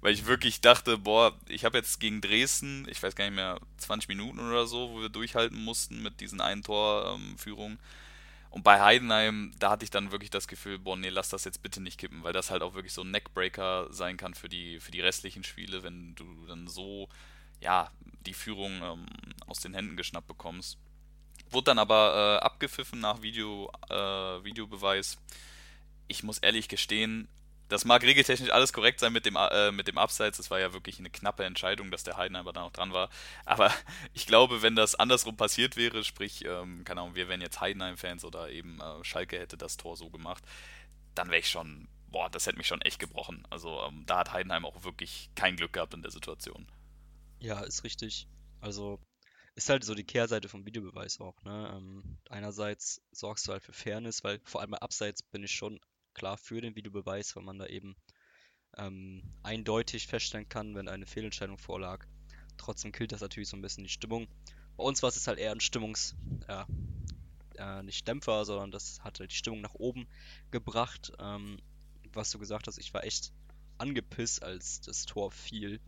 [0.00, 3.60] weil ich wirklich dachte, boah, ich habe jetzt gegen Dresden, ich weiß gar nicht mehr,
[3.78, 7.78] 20 Minuten oder so, wo wir durchhalten mussten mit diesen einen Torführungen.
[7.78, 7.78] Ähm,
[8.50, 11.62] und bei Heidenheim, da hatte ich dann wirklich das Gefühl, boah, nee, lass das jetzt
[11.62, 14.78] bitte nicht kippen, weil das halt auch wirklich so ein Neckbreaker sein kann für die,
[14.78, 17.08] für die restlichen Spiele, wenn du dann so,
[17.60, 17.90] ja,
[18.26, 19.06] die Führung ähm,
[19.46, 20.76] aus den Händen geschnappt bekommst.
[21.50, 25.16] Wurde dann aber äh, abgepfiffen nach Video, äh, Videobeweis.
[26.08, 27.28] Ich muss ehrlich gestehen,
[27.72, 30.36] das mag regeltechnisch alles korrekt sein mit dem, äh, mit dem Abseits.
[30.36, 33.08] Das war ja wirklich eine knappe Entscheidung, dass der Heidenheimer da noch dran war.
[33.46, 33.72] Aber
[34.12, 38.26] ich glaube, wenn das andersrum passiert wäre, sprich, ähm, keine Ahnung, wir wären jetzt Heidenheim-Fans
[38.26, 40.44] oder eben äh, Schalke hätte das Tor so gemacht,
[41.14, 43.46] dann wäre ich schon, boah, das hätte mich schon echt gebrochen.
[43.48, 46.70] Also ähm, da hat Heidenheim auch wirklich kein Glück gehabt in der Situation.
[47.40, 48.28] Ja, ist richtig.
[48.60, 49.00] Also
[49.54, 51.42] ist halt so die Kehrseite vom Videobeweis auch.
[51.42, 51.72] Ne?
[51.74, 55.80] Ähm, einerseits sorgst du halt für Fairness, weil vor allem bei Abseits bin ich schon
[56.14, 57.96] klar für den Videobeweis, weil man da eben
[58.76, 62.06] ähm, eindeutig feststellen kann, wenn eine Fehlentscheidung vorlag.
[62.56, 64.28] Trotzdem killt das natürlich so ein bisschen die Stimmung.
[64.76, 66.16] Bei uns war es halt eher ein Stimmungs,
[66.48, 66.66] ja,
[67.58, 70.06] äh, nicht Dämpfer, sondern das hat halt die Stimmung nach oben
[70.50, 71.12] gebracht.
[71.18, 71.58] Ähm,
[72.12, 73.32] was du gesagt hast, ich war echt
[73.78, 75.80] angepisst, als das Tor fiel.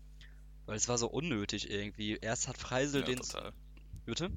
[0.66, 2.16] Weil es war so unnötig irgendwie.
[2.16, 3.18] Erst hat Freisel Ja, den.
[3.18, 3.52] total.
[4.06, 4.30] Bitte?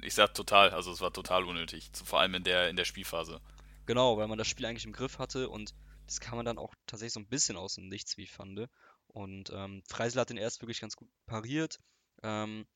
[0.00, 1.90] Ich sag total, also es war total unnötig.
[2.04, 3.40] Vor allem in der, in der Spielphase.
[3.86, 5.74] Genau, weil man das Spiel eigentlich im Griff hatte und
[6.06, 8.68] das kann man dann auch tatsächlich so ein bisschen aus dem Nichts, wie ich fand.
[9.08, 11.78] Und ähm, Freisel hat den erst wirklich ganz gut pariert.
[12.22, 12.66] Ähm,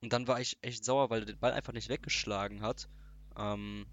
[0.00, 2.88] und dann war ich echt sauer, weil er den Ball einfach nicht weggeschlagen hat.
[3.36, 3.86] Ähm,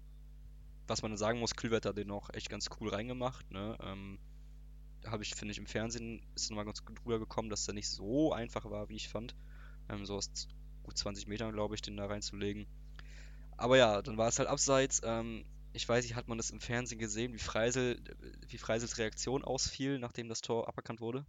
[0.86, 3.50] was man sagen muss, Kluivert hat den noch echt ganz cool reingemacht.
[3.50, 3.76] Ne?
[3.82, 4.18] Ähm,
[5.06, 8.32] habe ich, finde ich, im Fernsehen ist nochmal ganz gut rübergekommen, dass der nicht so
[8.32, 9.34] einfach war, wie ich fand.
[9.88, 10.30] Ähm, so aus
[10.82, 12.66] gut 20 Metern, glaube ich, den da reinzulegen.
[13.56, 15.00] Aber ja, dann war es halt abseits.
[15.04, 18.02] Ähm, ich weiß nicht, hat man das im Fernsehen gesehen, wie Freisel,
[18.48, 21.26] wie Freisels Reaktion ausfiel, nachdem das Tor aberkannt wurde?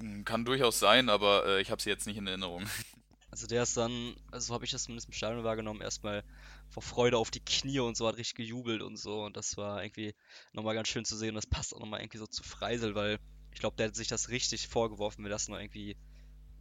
[0.00, 2.64] Hm, Kann durchaus sein, aber äh, ich habe sie jetzt nicht in Erinnerung.
[3.28, 6.24] Also der ist dann, also so habe ich das zumindest im Stadion wahrgenommen, erstmal
[6.70, 9.24] vor Freude auf die Knie und so, hat richtig gejubelt und so.
[9.24, 10.14] Und das war irgendwie
[10.52, 11.30] nochmal ganz schön zu sehen.
[11.30, 13.18] Und das passt auch nochmal irgendwie so zu Freisel, weil
[13.52, 15.98] ich glaube, der hat sich das richtig vorgeworfen, wenn das noch irgendwie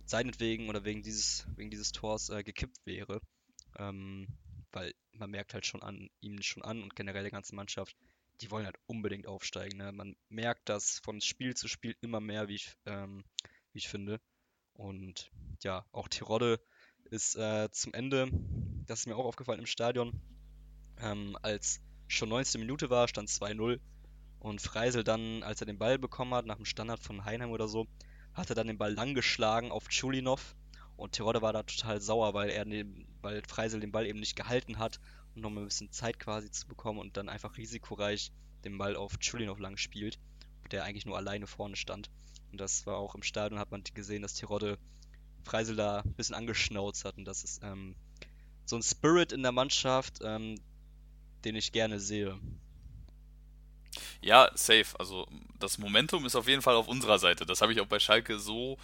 [0.06, 3.22] seinetwegen oder wegen dieses, wegen dieses Tors äh, gekippt wäre.
[3.78, 4.28] Ähm,
[4.76, 7.96] weil man merkt halt schon an ihm schon an und generell der ganzen Mannschaft,
[8.42, 9.78] die wollen halt unbedingt aufsteigen.
[9.78, 9.92] Ne?
[9.92, 13.24] Man merkt das von Spiel zu Spiel immer mehr, wie ich, ähm,
[13.72, 14.20] wie ich finde.
[14.74, 15.32] Und
[15.64, 16.60] ja, auch Tirode
[17.06, 18.30] ist äh, zum Ende,
[18.88, 20.20] das ist mir auch aufgefallen im Stadion,
[20.98, 22.60] ähm, als schon 19.
[22.60, 23.80] Minute war, stand 2-0
[24.40, 27.68] und Freisel dann, als er den Ball bekommen hat, nach dem Standard von Heinheim oder
[27.68, 27.88] so,
[28.34, 30.56] hat er dann den Ball lang geschlagen auf Chulinov
[30.98, 34.36] und Tirode war da total sauer, weil er den, weil Freisel den Ball eben nicht
[34.36, 35.00] gehalten hat,
[35.36, 38.32] um nochmal ein bisschen Zeit quasi zu bekommen und dann einfach risikoreich
[38.64, 40.20] den Ball auf Chulinov lang spielt,
[40.72, 42.10] der eigentlich nur alleine vorne stand.
[42.52, 44.78] Und das war auch im Stadion, hat man gesehen, dass Tirode
[45.44, 47.18] Freisel da ein bisschen angeschnauzt hat.
[47.18, 47.96] Und das ist ähm,
[48.66, 50.56] so ein Spirit in der Mannschaft, ähm,
[51.44, 52.40] den ich gerne sehe.
[54.22, 54.98] Ja, safe.
[54.98, 55.28] Also
[55.60, 57.46] das Momentum ist auf jeden Fall auf unserer Seite.
[57.46, 58.78] Das habe ich auch bei Schalke so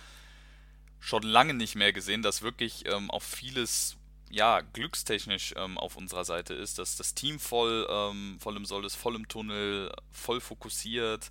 [1.02, 3.98] schon lange nicht mehr gesehen, dass wirklich ähm, auch vieles
[4.30, 8.86] ja, glückstechnisch ähm, auf unserer Seite ist, dass das Team voll, ähm, voll im Soll
[8.86, 11.30] ist, voll im Tunnel, voll fokussiert.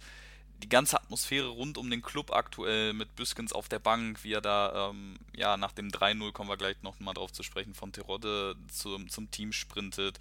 [0.63, 4.43] Die ganze Atmosphäre rund um den Club aktuell mit Büskens auf der Bank, wie er
[4.43, 7.93] da, ähm, ja, nach dem 3-0 kommen wir gleich noch mal drauf zu sprechen, von
[7.93, 10.19] Terodde zum, zum Team sprintet.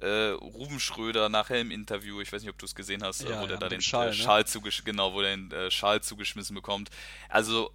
[0.00, 3.30] Äh, Ruben Schröder nachher im Interview, ich weiß nicht, ob du es gesehen hast, äh,
[3.30, 4.16] Ja, wo ja, der da den Schal, äh, ne?
[4.16, 6.90] Schal zugesch genau, wo der den äh, Schal zugeschmissen bekommt.
[7.28, 7.72] Also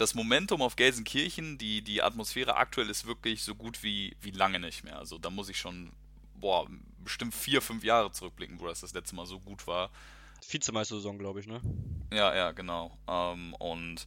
[0.00, 4.58] das Momentum auf Gelsenkirchen, die, die Atmosphäre aktuell ist wirklich so gut wie, wie lange
[4.58, 4.98] nicht mehr.
[4.98, 5.92] Also da muss ich schon,
[6.34, 6.66] boah,
[7.04, 9.90] bestimmt vier, fünf Jahre zurückblicken, wo das das letzte Mal so gut war.
[10.48, 11.60] Vizemeistersaison, glaube ich, ne?
[12.12, 12.96] Ja, ja, genau.
[13.06, 14.06] Ähm, und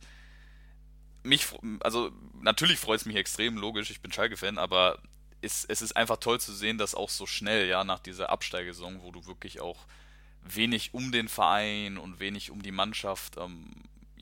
[1.22, 1.48] mich,
[1.82, 5.00] also natürlich freut es mich extrem, logisch, ich bin Schalke-Fan, aber
[5.42, 9.04] es, es ist einfach toll zu sehen, dass auch so schnell, ja, nach dieser Absteigesaison,
[9.04, 9.86] wo du wirklich auch
[10.42, 13.70] wenig um den Verein und wenig um die Mannschaft ähm,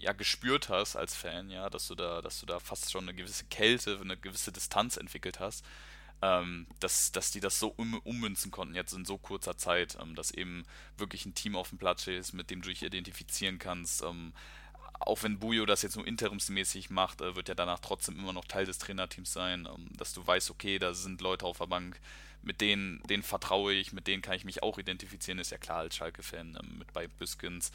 [0.02, 3.14] ja gespürt hast als Fan, ja, dass du da, dass du da fast schon eine
[3.14, 5.64] gewisse Kälte, eine gewisse Distanz entwickelt hast,
[6.22, 10.16] ähm, dass, dass die das so um, ummünzen konnten jetzt in so kurzer Zeit, ähm,
[10.16, 10.64] dass eben
[10.98, 14.02] wirklich ein Team auf dem Platz ist, mit dem du dich identifizieren kannst.
[14.02, 14.34] Ähm,
[15.00, 18.46] auch wenn Bujo das jetzt nur interimsmäßig macht, äh, wird er danach trotzdem immer noch
[18.46, 22.00] Teil des Trainerteams sein, ähm, dass du weißt, okay, da sind Leute auf der Bank,
[22.44, 25.80] mit denen, denen vertraue ich, mit denen kann ich mich auch identifizieren, ist ja klar
[25.80, 27.72] als Schalke-Fan, ähm, mit bei Büskens.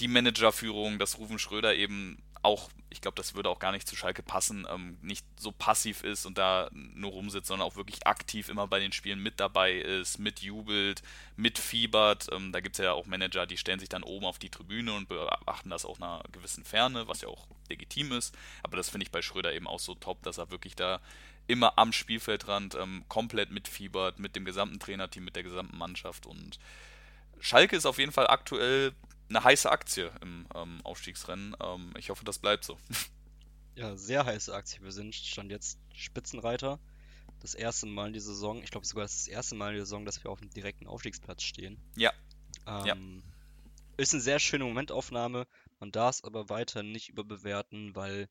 [0.00, 3.96] Die Managerführung, dass Rufen Schröder eben auch, ich glaube, das würde auch gar nicht zu
[3.96, 8.48] Schalke passen, ähm, nicht so passiv ist und da nur rumsitzt, sondern auch wirklich aktiv
[8.48, 11.02] immer bei den Spielen mit dabei ist, mitjubelt,
[11.36, 12.28] mitfiebert.
[12.32, 14.92] Ähm, da gibt es ja auch Manager, die stellen sich dann oben auf die Tribüne
[14.92, 18.36] und beachten das auch einer gewissen Ferne, was ja auch legitim ist.
[18.62, 21.00] Aber das finde ich bei Schröder eben auch so top, dass er wirklich da
[21.46, 26.26] immer am Spielfeldrand ähm, komplett mitfiebert, mit dem gesamten Trainerteam, mit der gesamten Mannschaft.
[26.26, 26.58] Und
[27.40, 28.92] Schalke ist auf jeden Fall aktuell
[29.28, 31.54] eine heiße Aktie im ähm, Aufstiegsrennen.
[31.62, 32.78] Ähm, ich hoffe, das bleibt so.
[33.74, 34.82] Ja, sehr heiße Aktie.
[34.82, 36.80] Wir sind schon jetzt Spitzenreiter.
[37.40, 39.76] Das erste Mal in dieser Saison, ich glaube sogar das, ist das erste Mal in
[39.76, 41.78] der Saison, dass wir auf dem direkten Aufstiegsplatz stehen.
[41.96, 42.12] Ja,
[42.66, 42.96] Ähm, Ja.
[43.96, 45.46] ist eine sehr schöne Momentaufnahme.
[45.78, 48.28] Man darf es aber weiter nicht überbewerten, weil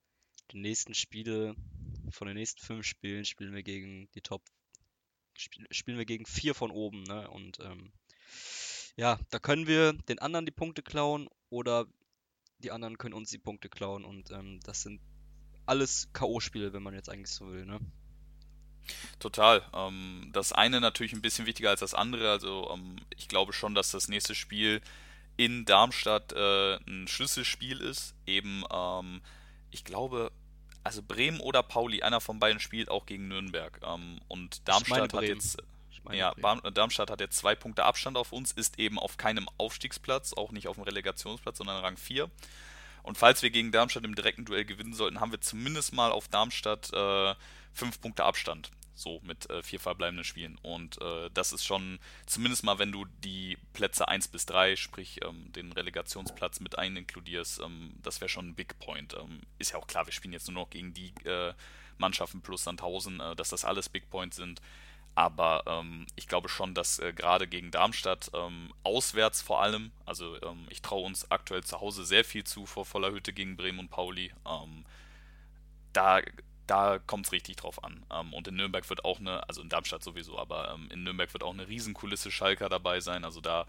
[0.51, 1.55] die nächsten Spiele,
[2.11, 4.43] von den nächsten fünf Spielen, spielen wir gegen die Top,
[5.35, 7.03] spielen wir gegen vier von oben.
[7.03, 7.29] Ne?
[7.29, 7.91] Und ähm,
[8.97, 11.85] ja, da können wir den anderen die Punkte klauen oder
[12.59, 14.03] die anderen können uns die Punkte klauen.
[14.03, 14.99] Und ähm, das sind
[15.65, 17.65] alles K.O.-Spiele, wenn man jetzt eigentlich so will.
[17.65, 17.79] Ne?
[19.19, 19.63] Total.
[19.73, 22.31] Ähm, das eine natürlich ein bisschen wichtiger als das andere.
[22.31, 24.81] Also ähm, ich glaube schon, dass das nächste Spiel
[25.37, 28.15] in Darmstadt äh, ein Schlüsselspiel ist.
[28.25, 29.21] Eben, ähm,
[29.69, 30.31] ich glaube,
[30.83, 33.79] also Bremen oder Pauli, einer von beiden spielt auch gegen Nürnberg.
[33.83, 35.61] Ähm, und Darmstadt hat jetzt.
[36.11, 36.73] Ja, Bremen.
[36.73, 40.67] Darmstadt hat jetzt zwei Punkte Abstand auf uns, ist eben auf keinem Aufstiegsplatz, auch nicht
[40.67, 42.29] auf dem Relegationsplatz, sondern Rang 4.
[43.03, 46.27] Und falls wir gegen Darmstadt im direkten Duell gewinnen sollten, haben wir zumindest mal auf
[46.27, 47.35] Darmstadt äh,
[47.73, 48.69] fünf Punkte Abstand.
[48.95, 50.57] So mit äh, vier verbleibenden Spielen.
[50.63, 55.19] Und äh, das ist schon, zumindest mal, wenn du die Plätze 1 bis 3, sprich
[55.23, 59.13] ähm, den Relegationsplatz mit ein inkludierst, ähm, das wäre schon ein Big Point.
[59.13, 61.53] Ähm, ist ja auch klar, wir spielen jetzt nur noch gegen die äh,
[61.99, 64.61] Mannschaften plus Sandhausen, äh, dass das alles Big Points sind.
[65.17, 70.39] Aber ähm, ich glaube schon, dass äh, gerade gegen Darmstadt, ähm, auswärts vor allem, also
[70.43, 73.79] ähm, ich traue uns aktuell zu Hause sehr viel zu vor voller Hütte gegen Bremen
[73.79, 74.31] und Pauli.
[75.93, 76.21] da
[76.67, 78.05] da kommt es richtig drauf an.
[78.11, 81.33] Ähm, und in Nürnberg wird auch eine, also in Darmstadt sowieso, aber ähm, in Nürnberg
[81.33, 83.23] wird auch eine Riesenkulisse Schalker dabei sein.
[83.23, 83.65] Also da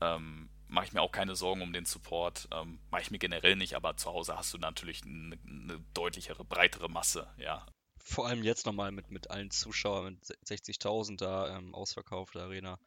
[0.00, 2.48] ähm, mache ich mir auch keine Sorgen um den Support.
[2.52, 6.44] Ähm, mache ich mir generell nicht, aber zu Hause hast du natürlich eine, eine deutlichere,
[6.44, 7.66] breitere Masse, ja.
[8.08, 12.78] Vor allem jetzt nochmal mit, mit allen Zuschauern, mit 60.000 da ähm, ausverkaufte Arena.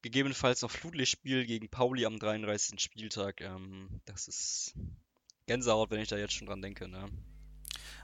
[0.00, 2.80] Gegebenenfalls noch Flutlichtspiel gegen Pauli am 33.
[2.80, 3.40] Spieltag.
[3.40, 4.74] Ähm, das ist
[5.46, 7.10] Gänsehaut, wenn ich da jetzt schon dran denke, ne?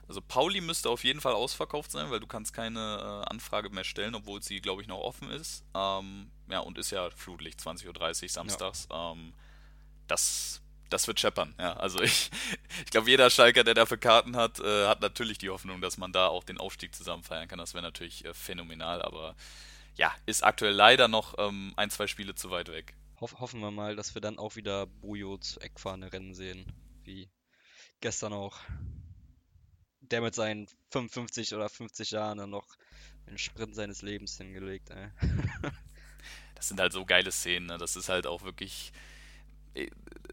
[0.09, 2.81] Also Pauli müsste auf jeden Fall ausverkauft sein, weil du kannst keine
[3.25, 5.65] äh, Anfrage mehr stellen, obwohl sie, glaube ich, noch offen ist.
[5.73, 8.89] Ähm, ja, und ist ja Flutlicht 20.30 Uhr samstags.
[8.91, 9.13] Ja.
[9.13, 9.35] Ähm,
[10.09, 11.75] das, das wird scheppern, ja.
[11.75, 12.31] Also ich,
[12.85, 16.13] ich glaube, jeder Schalker, der dafür Karten hat, äh, hat natürlich die Hoffnung, dass man
[16.13, 17.59] da auch den Aufstieg zusammen feiern kann.
[17.59, 19.37] Das wäre natürlich äh, phänomenal, aber
[19.97, 22.95] ja, ist aktuell leider noch ähm, ein, zwei Spiele zu weit weg.
[23.21, 26.65] Hoff, hoffen wir mal, dass wir dann auch wieder Bujo zu Eckfahne rennen sehen,
[27.05, 27.29] wie
[28.01, 28.59] gestern auch
[30.01, 32.67] der mit seinen 55 oder 50 Jahren dann noch
[33.29, 35.11] den Sprint seines Lebens hingelegt, ey.
[36.55, 37.79] das sind halt so geile Szenen, ne?
[37.79, 38.93] Das ist halt auch wirklich.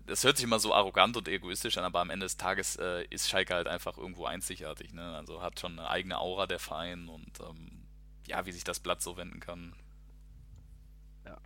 [0.05, 3.05] Das hört sich immer so arrogant und egoistisch an, aber am Ende des Tages äh,
[3.09, 5.15] ist Schalke halt einfach irgendwo einzigartig, ne?
[5.15, 7.87] Also hat schon eine eigene Aura der Verein und ähm,
[8.25, 9.73] ja, wie sich das Blatt so wenden kann.
[11.25, 11.37] Ja.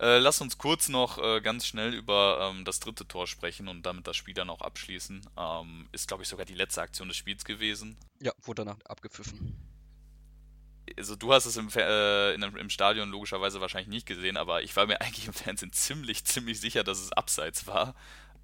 [0.00, 3.82] Äh, lass uns kurz noch äh, ganz schnell über ähm, das dritte Tor sprechen und
[3.82, 5.28] damit das Spiel dann auch abschließen.
[5.36, 7.98] Ähm, ist, glaube ich, sogar die letzte Aktion des Spiels gewesen.
[8.18, 9.56] Ja, wurde danach abgepfiffen.
[10.96, 14.74] Also du hast es im, äh, in, im Stadion logischerweise wahrscheinlich nicht gesehen, aber ich
[14.76, 17.94] war mir eigentlich im Fernsehen ziemlich, ziemlich sicher, dass es abseits war.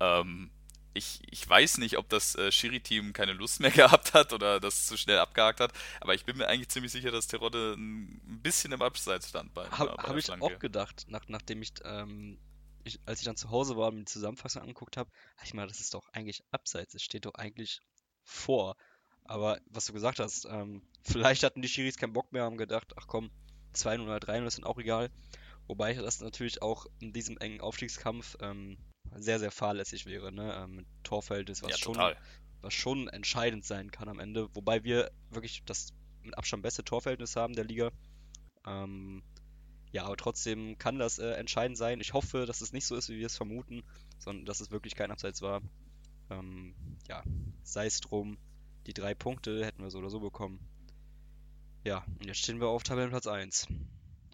[0.01, 0.51] Ähm,
[0.97, 4.87] ich, ich weiß nicht, ob das äh, Schiri-Team keine Lust mehr gehabt hat oder das
[4.87, 8.73] zu schnell abgehakt hat, aber ich bin mir eigentlich ziemlich sicher, dass Terodde ein bisschen
[8.73, 9.69] im Abseits stand bei.
[9.71, 12.39] Habe hab ich auch gedacht, nach, nachdem ich, ähm,
[12.85, 15.11] ich, als ich dann zu Hause war und mir die Zusammenfassung angeguckt habe,
[15.45, 17.81] ich meine, das ist doch eigentlich Abseits, es steht doch eigentlich
[18.23, 18.77] vor.
[19.29, 22.93] Aber was du gesagt hast, ähm, vielleicht hatten die Schiris keinen Bock mehr, haben gedacht,
[22.97, 23.31] ach komm,
[23.75, 25.11] 2-0 oder 3-0 ist dann auch egal.
[25.67, 28.79] Wobei das natürlich auch in diesem engen Aufstiegskampf ähm,
[29.17, 30.55] sehr, sehr fahrlässig wäre, ne?
[30.55, 31.97] Ähm, mit Torverhältnis, was, ja, schon,
[32.61, 34.49] was schon entscheidend sein kann am Ende.
[34.55, 37.91] Wobei wir wirklich das mit Abstand beste Torverhältnis haben der Liga.
[38.67, 39.23] Ähm,
[39.93, 42.01] ja, aber trotzdem kann das äh, entscheidend sein.
[42.01, 43.83] Ich hoffe, dass es nicht so ist, wie wir es vermuten,
[44.19, 45.63] sondern dass es wirklich kein Abseits war.
[46.31, 46.75] Ähm,
[47.09, 47.23] ja,
[47.63, 48.37] sei es drum.
[48.87, 50.61] Die drei Punkte hätten wir so oder so bekommen.
[51.85, 53.69] Ja, und jetzt stehen wir auf Tabellenplatz 1.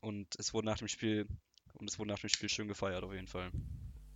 [0.01, 1.27] Und es wurde nach dem Spiel,
[1.75, 3.51] und es wurde nach dem Spiel schön gefeiert auf jeden Fall.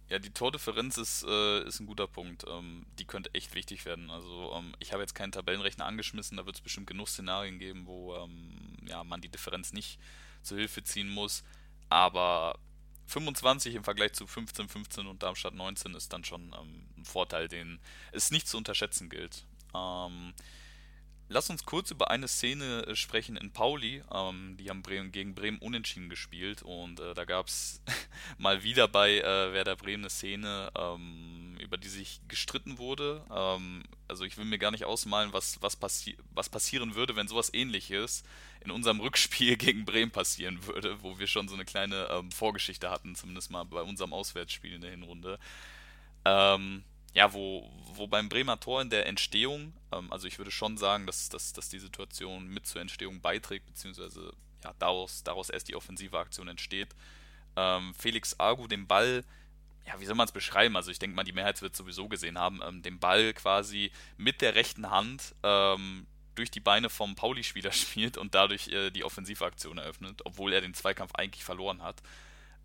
[0.08, 2.44] Ja, die Tordifferenz ist, äh, ist ein guter Punkt.
[2.48, 4.10] Ähm, die könnte echt wichtig werden.
[4.10, 7.86] Also ähm, ich habe jetzt keinen Tabellenrechner angeschmissen, da wird es bestimmt genug Szenarien geben,
[7.86, 9.98] wo ähm, ja, man die Differenz nicht
[10.42, 11.42] zur Hilfe ziehen muss.
[11.88, 12.58] Aber
[13.06, 17.48] 25 im Vergleich zu 15, 15 und Darmstadt 19 ist dann schon ähm, ein Vorteil,
[17.48, 17.80] den
[18.12, 19.44] es nicht zu unterschätzen gilt.
[19.76, 20.32] Ähm,
[21.28, 24.02] Lass uns kurz über eine Szene äh, sprechen in Pauli.
[24.12, 27.82] Ähm, die haben Bremen, gegen Bremen unentschieden gespielt und äh, da gab es
[28.38, 33.24] mal wieder bei äh, Werder Bremen eine Szene, ähm, über die sich gestritten wurde.
[33.34, 37.26] Ähm, also ich will mir gar nicht ausmalen, was, was, passi was passieren würde, wenn
[37.26, 38.22] sowas ähnliches
[38.60, 42.88] in unserem Rückspiel gegen Bremen passieren würde, wo wir schon so eine kleine ähm, Vorgeschichte
[42.88, 45.40] hatten, zumindest mal bei unserem Auswärtsspiel in der Hinrunde.
[46.24, 46.84] Ähm,
[47.16, 51.06] ja, wo, wo beim Bremer Tor in der Entstehung, ähm, also ich würde schon sagen,
[51.06, 55.76] dass, dass, dass die Situation mit zur Entstehung beiträgt, beziehungsweise ja, daraus, daraus erst die
[55.76, 56.94] offensive Aktion entsteht.
[57.56, 59.24] ähm, Felix Agu den Ball,
[59.86, 60.76] ja, wie soll man es beschreiben?
[60.76, 64.42] Also ich denke mal, die Mehrheit wird sowieso gesehen haben, ähm, den Ball quasi mit
[64.42, 69.78] der rechten Hand ähm, durch die Beine vom Pauli-Spieler spielt und dadurch äh, die Offensivaktion
[69.78, 72.02] eröffnet, obwohl er den Zweikampf eigentlich verloren hat.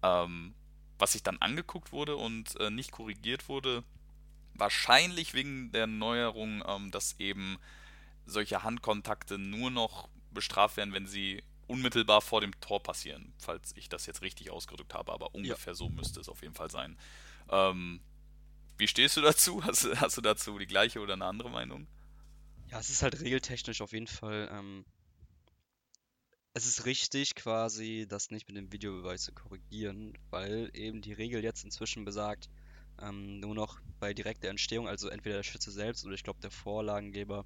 [0.03, 0.53] Ähm,
[0.99, 3.85] was sich dann angeguckt wurde und äh, nicht korrigiert wurde,
[4.53, 7.57] wahrscheinlich wegen der Neuerung, ähm, dass eben
[8.25, 13.89] solche Handkontakte nur noch bestraft werden, wenn sie unmittelbar vor dem Tor passieren, falls ich
[13.89, 15.75] das jetzt richtig ausgedrückt habe, aber ungefähr ja.
[15.75, 16.97] so müsste es auf jeden Fall sein.
[17.49, 18.01] Ähm,
[18.77, 19.63] wie stehst du dazu?
[19.65, 21.87] Hast, hast, du dazu die gleiche oder eine andere Meinung?
[22.69, 24.49] Ja, es ist halt regeltechnisch auf jeden Fall.
[24.51, 24.85] Ähm,
[26.53, 31.43] es ist richtig, quasi das nicht mit dem Videobeweis zu korrigieren, weil eben die Regel
[31.43, 32.49] jetzt inzwischen besagt,
[33.01, 36.51] ähm, nur noch bei direkter Entstehung, also entweder der Schütze selbst oder ich glaube der
[36.51, 37.45] Vorlagengeber,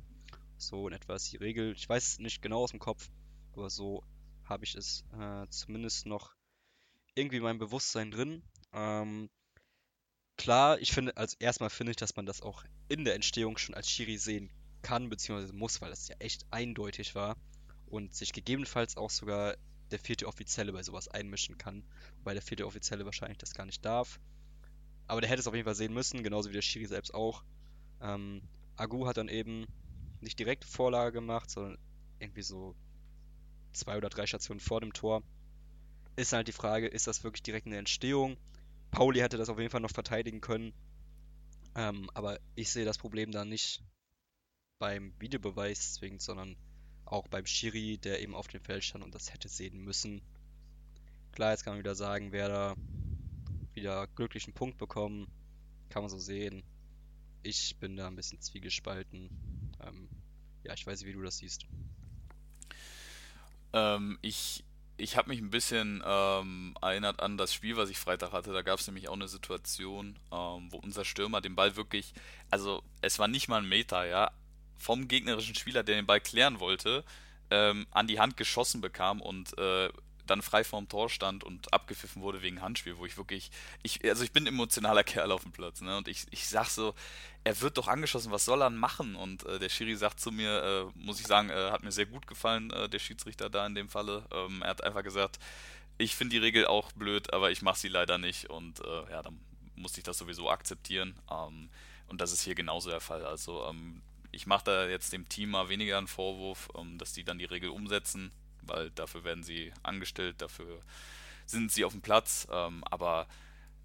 [0.58, 1.74] so in etwa ist die Regel.
[1.74, 3.10] Ich weiß es nicht genau aus dem Kopf,
[3.54, 4.04] aber so
[4.46, 6.36] habe ich es äh, zumindest noch
[7.16, 8.44] irgendwie in meinem Bewusstsein drin.
[8.74, 9.30] Ähm,
[10.38, 13.76] klar, ich finde, also erstmal finde ich, dass man das auch in der Entstehung schon
[13.76, 17.38] als Schiri sehen kann, beziehungsweise muss, weil das ja echt eindeutig war
[17.88, 19.56] und sich gegebenenfalls auch sogar
[19.92, 21.84] der vierte Offizielle bei sowas einmischen kann,
[22.24, 24.20] weil der vierte Offizielle wahrscheinlich das gar nicht darf.
[25.08, 27.44] Aber der hätte es auf jeden Fall sehen müssen, genauso wie der Schiri selbst auch.
[28.02, 28.42] Ähm,
[28.76, 29.66] Agu hat dann eben
[30.22, 31.78] nicht direkt Vorlage gemacht, sondern
[32.20, 32.76] irgendwie so
[33.74, 35.22] zwei oder drei Stationen vor dem Tor.
[36.16, 38.38] Ist halt die Frage, ist das wirklich direkt eine Entstehung?
[38.92, 40.74] Pauli hätte das auf jeden Fall noch verteidigen können.
[41.76, 43.84] Ähm, aber ich sehe das Problem da nicht
[44.80, 46.56] beim Videobeweis zwingend, sondern
[47.06, 50.22] auch beim Schiri, der eben auf dem Feld stand und das hätte sehen müssen.
[51.34, 52.76] Klar, jetzt kann man wieder sagen, wer da
[53.76, 55.28] wieder glücklichen Punkt bekommen.
[55.90, 56.64] Kann man so sehen.
[57.44, 59.30] Ich bin da ein bisschen zwiegespalten.
[59.82, 60.10] Ähm,
[60.64, 61.66] ja, ich weiß nicht, wie du das siehst.
[63.74, 64.64] Ähm, ich
[64.98, 68.54] ich habe mich ein bisschen ähm, erinnert an das Spiel, was ich Freitag hatte.
[68.54, 72.14] Da gab es nämlich auch eine Situation, ähm, wo unser Stürmer den Ball wirklich,
[72.50, 74.32] also es war nicht mal ein Meter, ja,
[74.78, 77.04] vom gegnerischen Spieler, der den Ball klären wollte,
[77.50, 79.90] ähm, an die Hand geschossen bekam und äh,
[80.26, 83.52] dann frei vorm Tor stand und abgepfiffen wurde wegen Handspiel, wo ich wirklich,
[83.84, 85.98] ich, also ich bin ein emotionaler Kerl auf dem Platz, ne?
[85.98, 86.94] Und ich, ich sag so,
[87.44, 89.16] er wird doch angeschossen, was soll er machen?
[89.16, 92.06] Und äh, der Schiri sagt zu mir, äh, muss ich sagen, äh, hat mir sehr
[92.06, 94.26] gut gefallen, äh, der Schiedsrichter da in dem Falle.
[94.32, 95.40] Ähm, er hat einfach gesagt,
[95.98, 99.22] ich finde die Regel auch blöd, aber ich mache sie leider nicht und äh, ja,
[99.22, 99.40] dann
[99.76, 101.16] musste ich das sowieso akzeptieren.
[101.32, 101.70] Ähm,
[102.08, 103.26] und das ist hier genauso der Fall.
[103.26, 107.24] Also ähm, ich mache da jetzt dem Team mal weniger einen Vorwurf, ähm, dass die
[107.24, 108.32] dann die Regel umsetzen
[108.68, 110.82] weil dafür werden sie angestellt, dafür
[111.46, 112.48] sind sie auf dem Platz.
[112.52, 113.28] Ähm, aber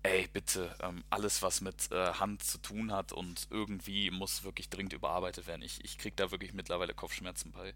[0.03, 4.71] ey, bitte, ähm, alles, was mit äh, Hand zu tun hat und irgendwie muss wirklich
[4.71, 5.63] dringend überarbeitet werden.
[5.63, 7.75] Ich, ich kriege da wirklich mittlerweile Kopfschmerzen bei.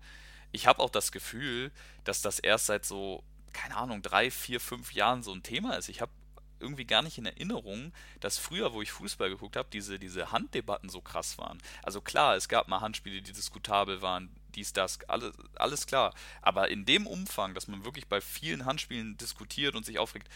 [0.52, 1.70] Ich habe auch das Gefühl,
[2.04, 5.88] dass das erst seit so, keine Ahnung, drei, vier, fünf Jahren so ein Thema ist.
[5.88, 6.12] Ich habe
[6.60, 10.88] irgendwie gar nicht in Erinnerung, dass früher, wo ich Fußball geguckt habe, diese, diese Handdebatten
[10.88, 11.58] so krass waren.
[11.82, 16.14] Also klar, es gab mal Handspiele, die diskutabel waren, dies, das, alles, alles klar.
[16.42, 20.28] Aber in dem Umfang, dass man wirklich bei vielen Handspielen diskutiert und sich aufregt,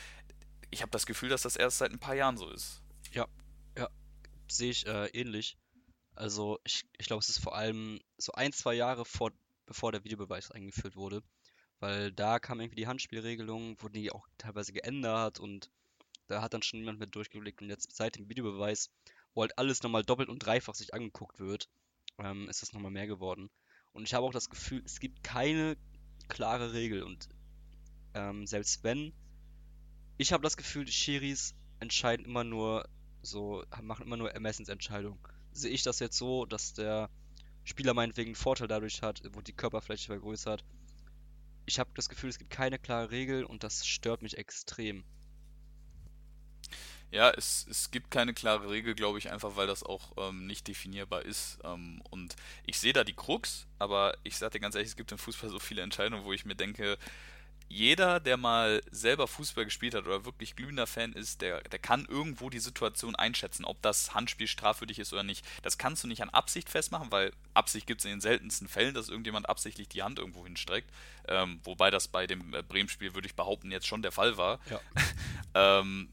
[0.70, 2.82] ich habe das Gefühl, dass das erst seit ein paar Jahren so ist.
[3.12, 3.26] Ja,
[3.76, 3.88] ja,
[4.48, 5.56] sehe ich äh, ähnlich.
[6.14, 9.30] Also ich, ich glaube, es ist vor allem so ein, zwei Jahre vor,
[9.66, 11.22] bevor der Videobeweis eingeführt wurde.
[11.80, 15.70] Weil da kam irgendwie die Handspielregelung, wurden die auch teilweise geändert und
[16.26, 17.62] da hat dann schon niemand mehr durchgeblickt.
[17.62, 18.90] Und jetzt seit dem Videobeweis,
[19.32, 21.68] wo halt alles nochmal doppelt und dreifach sich angeguckt wird,
[22.18, 23.48] ähm, ist das nochmal mehr geworden.
[23.98, 25.76] Und ich habe auch das Gefühl, es gibt keine
[26.28, 27.02] klare Regel.
[27.02, 27.28] Und
[28.14, 29.12] ähm, selbst wenn,
[30.18, 32.88] ich habe das Gefühl, die Schiris entscheiden immer nur
[33.22, 35.18] so, machen immer nur Ermessensentscheidungen.
[35.50, 37.10] Sehe ich das jetzt so, dass der
[37.64, 40.64] Spieler meinetwegen einen Vorteil dadurch hat, wo die Körperfläche vergrößert.
[41.66, 45.02] Ich habe das Gefühl, es gibt keine klare Regel und das stört mich extrem.
[47.10, 50.68] Ja, es, es gibt keine klare Regel, glaube ich, einfach weil das auch ähm, nicht
[50.68, 51.58] definierbar ist.
[51.64, 55.12] Ähm, und ich sehe da die Krux, aber ich sage dir ganz ehrlich, es gibt
[55.12, 56.98] im Fußball so viele Entscheidungen, wo ich mir denke,
[57.70, 62.06] jeder, der mal selber Fußball gespielt hat oder wirklich glühender Fan ist, der, der kann
[62.06, 65.44] irgendwo die Situation einschätzen, ob das Handspiel strafwürdig ist oder nicht.
[65.62, 68.94] Das kannst du nicht an Absicht festmachen, weil Absicht gibt es in den seltensten Fällen,
[68.94, 70.90] dass irgendjemand absichtlich die Hand irgendwo hinstreckt.
[71.26, 74.60] Ähm, wobei das bei dem äh, Bremen-Spiel, würde ich behaupten, jetzt schon der Fall war.
[74.70, 74.80] Ja.
[75.80, 76.10] ähm,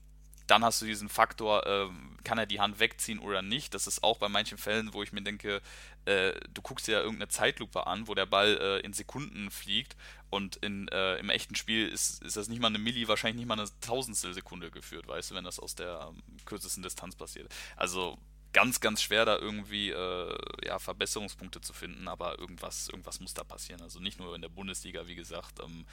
[0.47, 1.87] dann hast du diesen Faktor, äh,
[2.23, 3.73] kann er die Hand wegziehen oder nicht.
[3.73, 5.61] Das ist auch bei manchen Fällen, wo ich mir denke,
[6.05, 9.95] äh, du guckst dir ja irgendeine Zeitlupe an, wo der Ball äh, in Sekunden fliegt
[10.29, 13.47] und in, äh, im echten Spiel ist, ist das nicht mal eine Milli, wahrscheinlich nicht
[13.47, 17.53] mal eine Tausendstel Sekunde geführt, weißt du, wenn das aus der ähm, kürzesten Distanz passiert.
[17.75, 18.17] Also
[18.53, 23.43] ganz, ganz schwer da irgendwie äh, ja, Verbesserungspunkte zu finden, aber irgendwas, irgendwas muss da
[23.43, 23.81] passieren.
[23.81, 25.59] Also nicht nur in der Bundesliga, wie gesagt.
[25.59, 25.85] Ähm,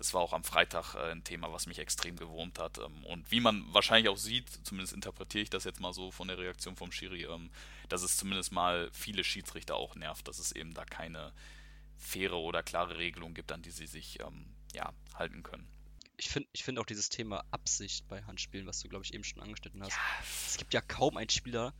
[0.00, 2.78] das war auch am Freitag äh, ein Thema, was mich extrem gewurmt hat.
[2.78, 6.26] Ähm, und wie man wahrscheinlich auch sieht, zumindest interpretiere ich das jetzt mal so von
[6.26, 7.50] der Reaktion vom Schiri, ähm,
[7.90, 11.34] dass es zumindest mal viele Schiedsrichter auch nervt, dass es eben da keine
[11.98, 15.68] faire oder klare Regelung gibt, an die sie sich ähm, ja, halten können.
[16.16, 19.24] Ich finde ich find auch dieses Thema Absicht bei Handspielen, was du, glaube ich, eben
[19.24, 19.92] schon angeschnitten hast.
[19.92, 20.02] Ja.
[20.46, 21.74] Es gibt ja kaum einen Spieler,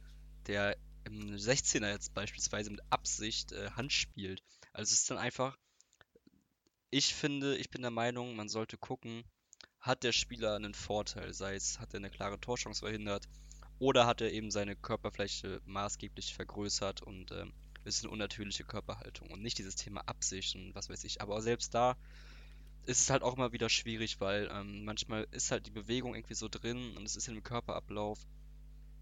[0.46, 4.42] der im 16er jetzt beispielsweise mit Absicht äh, Hand spielt.
[4.74, 5.56] Also es ist dann einfach,
[6.90, 9.24] ich finde, ich bin der Meinung, man sollte gucken,
[9.80, 13.28] hat der Spieler einen Vorteil, sei es, hat er eine klare Torchance verhindert
[13.78, 17.52] oder hat er eben seine Körperfläche maßgeblich vergrößert und ähm,
[17.84, 21.22] ist eine unnatürliche Körperhaltung und nicht dieses Thema Absicht und was weiß ich.
[21.22, 21.96] Aber selbst da
[22.86, 26.34] ist es halt auch immer wieder schwierig, weil ähm, manchmal ist halt die Bewegung irgendwie
[26.34, 28.18] so drin und es ist in einem Körperablauf,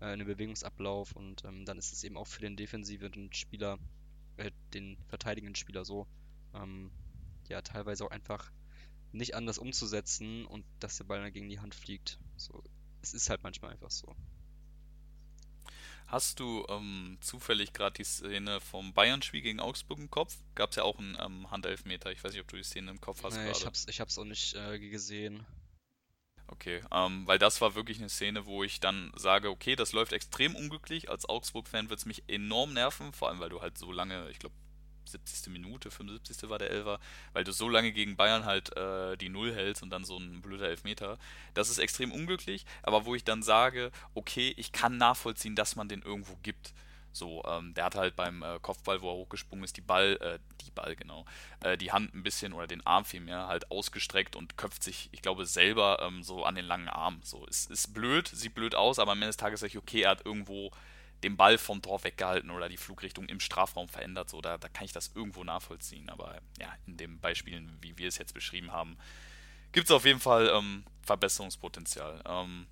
[0.01, 3.79] äh, einem Bewegungsablauf und ähm, dann ist es eben auch für den defensiven Spieler,
[4.37, 6.07] äh, den verteidigenden Spieler so,
[6.55, 6.91] ähm,
[7.49, 8.51] ja, teilweise auch einfach
[9.13, 12.19] nicht anders umzusetzen und dass der Ball dann gegen die Hand fliegt.
[12.37, 12.63] So,
[13.03, 14.15] es ist halt manchmal einfach so.
[16.07, 20.39] Hast du ähm, zufällig gerade die Szene vom Bayern-Spiel gegen Augsburg im Kopf?
[20.55, 22.11] Gab es ja auch einen ähm, Handelfmeter.
[22.11, 23.37] Ich weiß nicht, ob du die Szene im Kopf hast.
[23.37, 25.45] Nee, ich hab's, ich hab's auch nicht äh, gesehen.
[26.47, 30.15] Okay, ähm, weil das war wirklich eine Szene, wo ich dann sage, okay, das läuft
[30.15, 31.11] extrem unglücklich.
[31.11, 34.39] Als Augsburg-Fan wird es mich enorm nerven, vor allem weil du halt so lange, ich
[34.39, 34.55] glaube,
[35.09, 35.53] 70.
[35.53, 36.49] Minute, 75.
[36.49, 37.01] war der Elfer,
[37.33, 40.41] weil du so lange gegen Bayern halt äh, die Null hältst und dann so ein
[40.41, 41.19] blöder Elfmeter.
[41.55, 45.89] Das ist extrem unglücklich, aber wo ich dann sage, okay, ich kann nachvollziehen, dass man
[45.89, 46.73] den irgendwo gibt.
[47.13, 50.39] So, ähm, der hat halt beim äh, Kopfball, wo er hochgesprungen ist, die Ball, äh,
[50.61, 51.25] die Ball, genau,
[51.61, 55.23] äh, die Hand ein bisschen oder den Arm vielmehr halt ausgestreckt und köpft sich, ich
[55.23, 57.21] glaube, selber ähm, so an den langen Arm.
[57.25, 60.03] So, ist, ist blöd, sieht blöd aus, aber am Ende des Tages sage ich, okay,
[60.03, 60.71] er hat irgendwo
[61.23, 64.31] den Ball vom Tor weggehalten oder die Flugrichtung im Strafraum verändert.
[64.31, 66.09] So, da, da kann ich das irgendwo nachvollziehen.
[66.11, 68.97] Aber ja, in den Beispielen, wie wir es jetzt beschrieben haben,
[69.73, 72.23] gibt es auf jeden Fall ähm, Verbesserungspotenzial.
[72.25, 72.67] Ähm,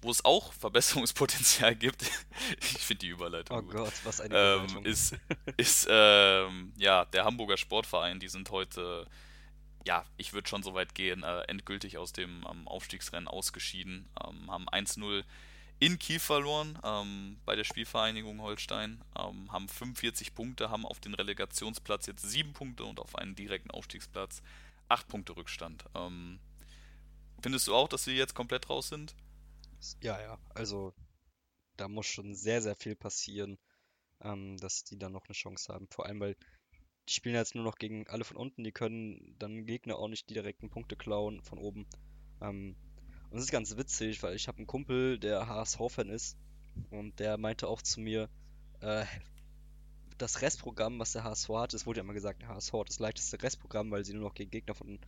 [0.00, 2.02] wo es auch Verbesserungspotenzial gibt,
[2.60, 3.58] ich finde die Überleitung.
[3.58, 4.84] Oh gut, Gott, was eine ähm, Überleitung.
[4.84, 5.16] ist,
[5.56, 9.06] ist ähm, ja, der Hamburger Sportverein, die sind heute,
[9.86, 14.50] ja, ich würde schon so weit gehen, äh, endgültig aus dem ähm, Aufstiegsrennen ausgeschieden, ähm,
[14.50, 15.24] haben 1-0
[15.80, 21.14] in Kiel verloren ähm, bei der Spielvereinigung Holstein, ähm, haben 45 Punkte, haben auf den
[21.14, 24.42] Relegationsplatz jetzt 7 Punkte und auf einen direkten Aufstiegsplatz
[24.88, 25.84] 8 Punkte Rückstand.
[25.94, 26.38] Ähm,
[27.42, 29.14] findest du auch, dass sie jetzt komplett raus sind?
[30.00, 30.94] Ja, ja, also
[31.76, 33.58] da muss schon sehr, sehr viel passieren,
[34.20, 35.88] ähm, dass die dann noch eine Chance haben.
[35.90, 36.36] Vor allem, weil
[37.08, 40.30] die spielen jetzt nur noch gegen alle von unten, die können dann Gegner auch nicht
[40.30, 41.86] die direkten Punkte klauen von oben.
[42.40, 42.76] Ähm,
[43.34, 46.36] und das ist ganz witzig, weil ich habe einen Kumpel, der HSV-Fan ist.
[46.90, 48.28] Und der meinte auch zu mir,
[48.80, 49.04] äh,
[50.18, 53.00] das Restprogramm, was der HSV hat, es wurde ja immer gesagt, der HSV hat das
[53.00, 55.00] leichteste Restprogramm, weil sie nur noch gegen Gegner von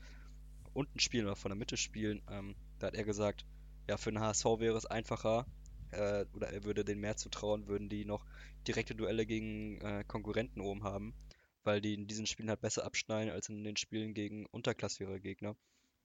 [0.74, 2.20] unten spielen oder von der Mitte spielen.
[2.28, 3.46] Ähm, da hat er gesagt,
[3.88, 5.46] ja, für den HSV wäre es einfacher,
[5.92, 8.26] äh, oder er würde denen mehr zutrauen, würden die noch
[8.66, 11.14] direkte Duelle gegen äh, Konkurrenten oben haben,
[11.62, 15.54] weil die in diesen Spielen halt besser abschneiden als in den Spielen gegen unterklassigere Gegner.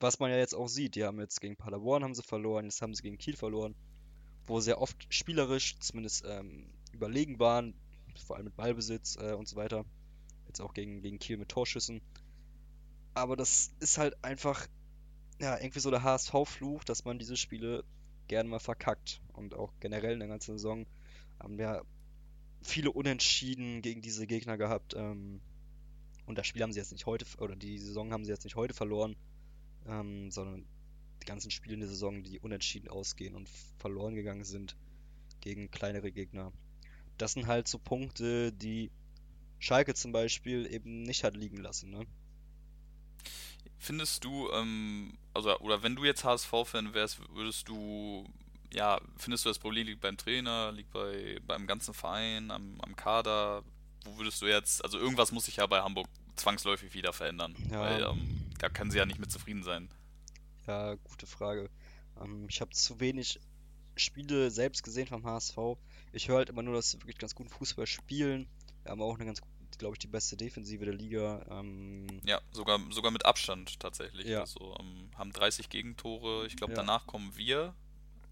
[0.01, 2.81] Was man ja jetzt auch sieht, die haben jetzt gegen Paderborn haben sie verloren, jetzt
[2.81, 3.75] haben sie gegen Kiel verloren,
[4.47, 7.75] wo sehr oft spielerisch zumindest ähm, überlegen waren,
[8.25, 9.85] vor allem mit Ballbesitz äh, und so weiter.
[10.47, 12.01] Jetzt auch gegen, gegen Kiel mit Torschüssen.
[13.13, 14.65] Aber das ist halt einfach,
[15.39, 17.83] ja, irgendwie so der HSV-Fluch, dass man diese Spiele
[18.27, 19.21] gerne mal verkackt.
[19.33, 20.87] Und auch generell in der ganzen Saison
[21.39, 21.85] haben wir
[22.63, 24.95] viele Unentschieden gegen diese Gegner gehabt.
[24.95, 25.41] Ähm,
[26.25, 28.55] und das Spiel haben sie jetzt nicht heute, oder die Saison haben sie jetzt nicht
[28.55, 29.15] heute verloren
[29.87, 30.65] ähm, sondern
[31.21, 34.75] die ganzen Spiele in der Saison, die unentschieden ausgehen und verloren gegangen sind
[35.39, 36.51] gegen kleinere Gegner.
[37.17, 38.91] Das sind halt so Punkte, die
[39.59, 41.91] Schalke zum Beispiel eben nicht hat liegen lassen.
[41.91, 42.05] Ne?
[43.77, 48.25] Findest du, ähm, also, oder wenn du jetzt HSV-Fan wärst, würdest du,
[48.73, 52.95] ja, findest du das Problem liegt beim Trainer, liegt bei, beim ganzen Verein, am, am
[52.95, 53.63] Kader?
[54.03, 57.55] Wo würdest du jetzt, also irgendwas muss sich ja bei Hamburg zwangsläufig wieder verändern.
[57.71, 57.79] Ja.
[57.79, 59.89] Weil ähm, da können sie ja nicht mit zufrieden sein.
[60.67, 61.69] Ja, gute Frage.
[62.21, 63.39] Ähm, ich habe zu wenig
[63.95, 65.57] Spiele selbst gesehen vom HSV.
[66.11, 68.47] Ich höre halt immer nur, dass sie wirklich ganz guten Fußball spielen.
[68.83, 69.41] Wir haben auch eine ganz,
[69.79, 71.43] glaube ich, die beste Defensive der Liga.
[71.49, 74.27] Ähm, ja, sogar, sogar mit Abstand tatsächlich.
[74.27, 74.41] Ja.
[74.41, 76.45] Also ähm, haben 30 Gegentore.
[76.45, 76.77] Ich glaube, ja.
[76.77, 77.73] danach kommen wir.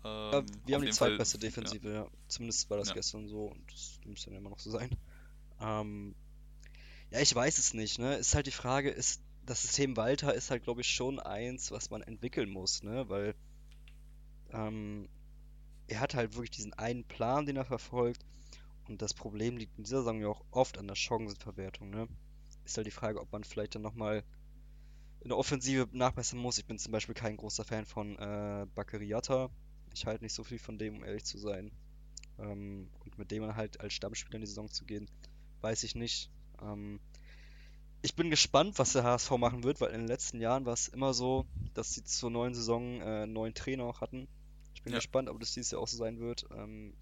[0.04, 2.08] ja, ähm, wir haben die zweitbeste Fall, Defensive, ja.
[2.28, 4.92] Zumindest war das gestern so und das müsste dann immer noch so sein.
[5.60, 6.14] Ähm,
[7.10, 8.16] ja, ich weiß es nicht, ne?
[8.16, 11.90] Ist halt die Frage, ist das System Walter ist halt, glaube ich, schon eins, was
[11.90, 13.10] man entwickeln muss, ne?
[13.10, 13.34] Weil
[14.52, 15.10] ähm,
[15.88, 18.24] er hat halt wirklich diesen einen Plan, den er verfolgt.
[18.88, 22.08] Und das Problem liegt in dieser Saison ja auch oft an der Chancenverwertung, ne?
[22.64, 24.24] Ist halt die Frage, ob man vielleicht dann nochmal
[25.22, 26.60] in der Offensive nachbessern muss.
[26.60, 29.50] Ich bin zum Beispiel kein großer Fan von äh, Bakariata.
[29.96, 31.72] Ich halte nicht so viel von dem, um ehrlich zu sein.
[32.38, 35.10] Ähm, und mit dem halt als Stammspieler in die Saison zu gehen,
[35.62, 36.30] weiß ich nicht.
[36.62, 37.00] Ähm,
[38.02, 40.88] ich bin gespannt, was der HSV machen wird, weil in den letzten Jahren war es
[40.88, 44.28] immer so, dass sie zur neuen Saison äh, einen neuen Trainer auch hatten.
[44.74, 45.00] Ich bin ja.
[45.00, 46.46] gespannt, ob das dieses Jahr auch so sein wird.
[46.56, 46.94] Ähm,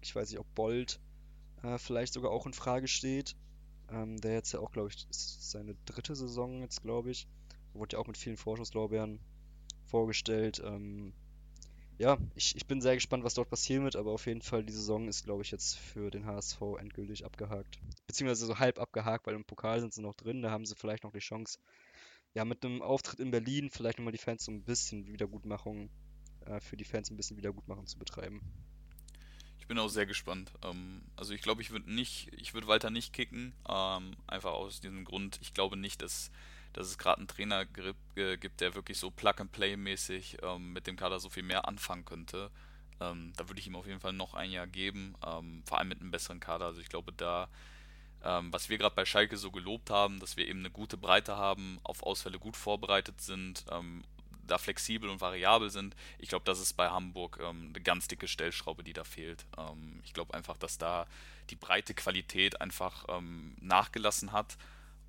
[0.00, 1.00] ich weiß nicht, ob Bold
[1.62, 3.36] äh, vielleicht sogar auch in Frage steht.
[3.90, 7.26] Ähm, der jetzt ja auch, glaube ich, ist seine dritte Saison jetzt, glaube ich.
[7.74, 9.20] Wurde ja auch mit vielen Vorschusslorbeeren
[9.84, 10.62] vorgestellt.
[10.64, 11.12] Ähm,
[11.98, 14.72] ja, ich, ich bin sehr gespannt, was dort passieren wird, aber auf jeden Fall, die
[14.72, 17.78] Saison ist, glaube ich, jetzt für den HSV endgültig abgehakt.
[18.06, 21.04] Beziehungsweise so halb abgehakt, weil im Pokal sind sie noch drin, da haben sie vielleicht
[21.04, 21.58] noch die Chance,
[22.34, 25.90] ja, mit einem Auftritt in Berlin vielleicht nochmal die Fans so ein bisschen Wiedergutmachung,
[26.46, 28.40] äh, für die Fans ein bisschen Wiedergutmachung zu betreiben.
[29.58, 30.52] Ich bin auch sehr gespannt.
[30.64, 34.80] Ähm, also ich glaube, ich würde nicht, ich würde weiter nicht kicken, ähm, einfach aus
[34.80, 35.38] diesem Grund.
[35.40, 36.30] Ich glaube nicht, dass
[36.72, 41.28] dass es gerade einen Trainer gibt, der wirklich so Plug-and-Play-mäßig ähm, mit dem Kader so
[41.28, 42.50] viel mehr anfangen könnte.
[43.00, 45.88] Ähm, da würde ich ihm auf jeden Fall noch ein Jahr geben, ähm, vor allem
[45.88, 46.66] mit einem besseren Kader.
[46.66, 47.48] Also ich glaube, da,
[48.22, 51.36] ähm, was wir gerade bei Schalke so gelobt haben, dass wir eben eine gute Breite
[51.36, 54.02] haben, auf Ausfälle gut vorbereitet sind, ähm,
[54.46, 55.94] da flexibel und variabel sind.
[56.18, 59.46] Ich glaube, das ist bei Hamburg ähm, eine ganz dicke Stellschraube, die da fehlt.
[60.04, 61.06] ich glaube einfach, dass da
[61.50, 63.06] die breite Qualität einfach
[63.60, 64.56] nachgelassen hat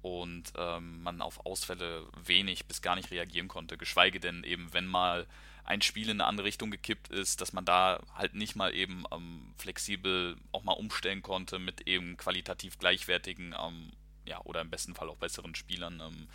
[0.03, 4.85] und ähm, man auf Ausfälle wenig bis gar nicht reagieren konnte, geschweige denn eben, wenn
[4.85, 5.25] mal
[5.63, 9.05] ein Spiel in eine andere Richtung gekippt ist, dass man da halt nicht mal eben
[9.13, 13.93] ähm, flexibel auch mal umstellen konnte mit eben qualitativ gleichwertigen ähm,
[14.25, 16.27] ja, oder im besten Fall auch besseren Spielern, ähm,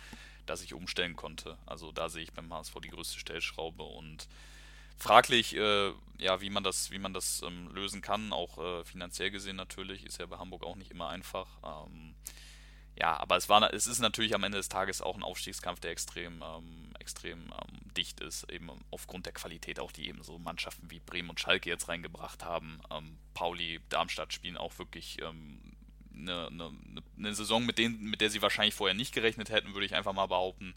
[0.47, 1.59] dass ich umstellen konnte.
[1.67, 4.27] Also da sehe ich beim HSV die größte Stellschraube und
[4.97, 9.29] fraglich, äh, ja, wie man das, wie man das ähm, lösen kann, auch äh, finanziell
[9.29, 11.47] gesehen natürlich, ist ja bei Hamburg auch nicht immer einfach.
[12.99, 15.91] Ja, aber es war, es ist natürlich am Ende des Tages auch ein Aufstiegskampf, der
[15.91, 20.91] extrem, ähm, extrem ähm, dicht ist, eben aufgrund der Qualität auch, die eben so Mannschaften
[20.91, 22.81] wie Bremen und Schalke jetzt reingebracht haben.
[22.91, 25.61] Ähm, Pauli, Darmstadt spielen auch wirklich ähm,
[26.13, 26.71] eine, eine,
[27.17, 30.13] eine, Saison, mit, denen, mit der sie wahrscheinlich vorher nicht gerechnet hätten, würde ich einfach
[30.13, 30.75] mal behaupten.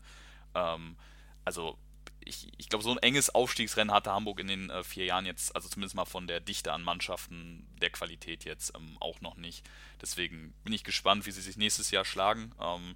[0.54, 0.96] Ähm,
[1.44, 1.76] also
[2.24, 5.54] ich, ich glaube, so ein enges Aufstiegsrennen hatte Hamburg in den äh, vier Jahren jetzt,
[5.54, 9.68] also zumindest mal von der Dichte an Mannschaften, der Qualität jetzt ähm, auch noch nicht.
[10.00, 12.52] Deswegen bin ich gespannt, wie sie sich nächstes Jahr schlagen.
[12.60, 12.94] Ähm,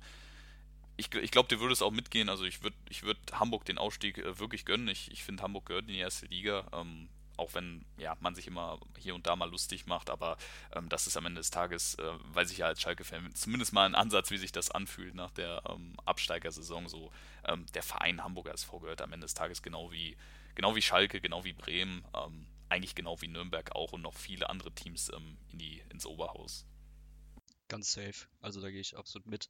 [0.97, 2.29] ich, ich glaube, dir würde es auch mitgehen.
[2.29, 4.89] Also ich würde ich würd Hamburg den Ausstieg äh, wirklich gönnen.
[4.89, 6.67] Ich, ich finde, Hamburg gehört in die erste Liga.
[6.73, 10.37] Ähm, auch wenn ja, man sich immer hier und da mal lustig macht, aber
[10.75, 13.87] ähm, das ist am Ende des Tages, äh, weiß ich ja als Schalke-Fan, zumindest mal
[13.87, 16.89] ein Ansatz, wie sich das anfühlt nach der ähm, Absteigersaison.
[16.89, 17.13] So,
[17.45, 20.17] ähm, der Verein Hamburger SV gehört am Ende des Tages genau wie,
[20.55, 24.51] genau wie Schalke, genau wie Bremen, ähm, eigentlich genau wie Nürnberg auch und noch viele
[24.51, 26.67] andere Teams ähm, in die, ins Oberhaus.
[27.69, 28.27] Ganz safe.
[28.41, 29.49] Also da gehe ich absolut mit.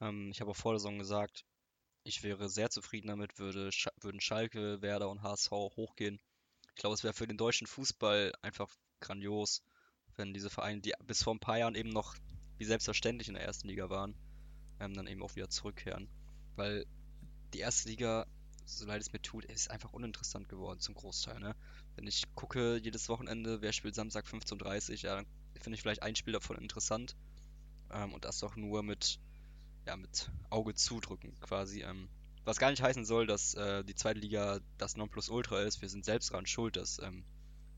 [0.00, 1.44] Ähm, ich habe auch vor der Saison gesagt,
[2.04, 3.70] ich wäre sehr zufrieden damit, würde,
[4.00, 6.20] würden Schalke, Werder und HSV hochgehen.
[6.74, 8.68] Ich glaube, es wäre für den deutschen Fußball einfach
[9.00, 9.62] grandios,
[10.16, 12.14] wenn diese Vereine, die bis vor ein paar Jahren eben noch
[12.58, 14.14] wie selbstverständlich in der ersten Liga waren,
[14.80, 16.08] ähm, dann eben auch wieder zurückkehren.
[16.56, 16.86] Weil
[17.54, 18.26] die erste Liga,
[18.64, 21.40] so leid es mir tut, ist einfach uninteressant geworden zum Großteil.
[21.40, 21.54] Ne?
[21.96, 25.26] Wenn ich gucke jedes Wochenende, wer spielt Samstag 15.30 Uhr, ja, dann
[25.60, 27.16] finde ich vielleicht ein Spiel davon interessant.
[27.90, 29.18] Ähm, und das auch nur mit,
[29.86, 31.82] ja, mit Auge zudrücken quasi.
[31.82, 32.08] Ähm,
[32.44, 35.80] was gar nicht heißen soll, dass äh, die zweite Liga das Nonplusultra ist.
[35.80, 37.24] Wir sind selbst daran schuld, dass ähm,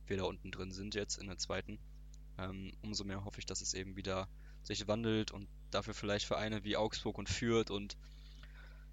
[0.06, 1.78] wir da unten drin sind jetzt in der zweiten.
[2.38, 4.28] Ähm, umso mehr hoffe ich, dass es eben wieder
[4.62, 7.96] sich wandelt und dafür vielleicht Vereine wie Augsburg und Fürth und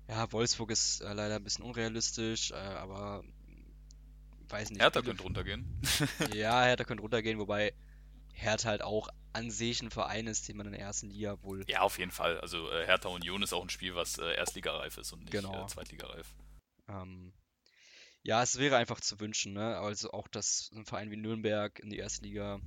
[0.08, 3.24] ja, Wolfsburg ist äh, leider ein bisschen unrealistisch, äh, aber
[4.50, 4.82] weiß nicht.
[4.82, 5.66] Hertha könnte runtergehen.
[6.34, 7.74] ja, Hertha könnte runtergehen, wobei
[8.34, 11.64] Hertha halt auch an sich ein Verein ist, den man in der ersten Liga wohl.
[11.68, 12.40] Ja, auf jeden Fall.
[12.40, 15.64] Also äh, Hertha Union ist auch ein Spiel, was äh, erstligareif ist und nicht genau.
[15.64, 16.34] äh, zweitligareif.
[16.88, 17.34] Ähm,
[18.24, 19.78] ja, es wäre einfach zu wünschen, ne?
[19.78, 22.60] Also auch, dass ein Verein wie Nürnberg in die erste Liga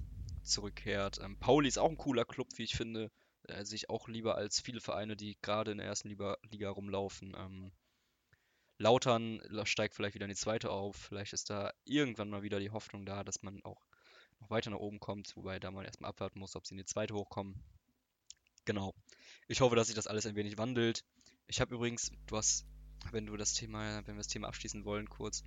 [0.43, 1.21] zurückkehrt.
[1.23, 3.11] Ähm, Pauli ist auch ein cooler Club, wie ich finde.
[3.49, 7.35] Äh, sich auch lieber als viele Vereine, die gerade in der ersten Liga, Liga rumlaufen.
[7.37, 7.73] Ähm,
[8.79, 10.97] Lautern steigt vielleicht wieder in die zweite auf.
[10.97, 13.81] Vielleicht ist da irgendwann mal wieder die Hoffnung da, dass man auch
[14.41, 16.85] noch weiter nach oben kommt, wobei da man erstmal abwarten muss, ob sie in die
[16.85, 17.63] zweite hochkommen.
[18.65, 18.95] Genau.
[19.49, 21.05] Ich hoffe, dass sich das alles ein wenig wandelt.
[21.47, 22.67] Ich habe übrigens, du hast,
[23.11, 25.45] wenn du das Thema, wenn wir das Thema abschließen wollen, kurz,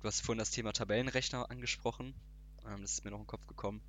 [0.00, 2.14] du hast vorhin das Thema Tabellenrechner angesprochen.
[2.64, 3.82] Ähm, das ist mir noch in den Kopf gekommen.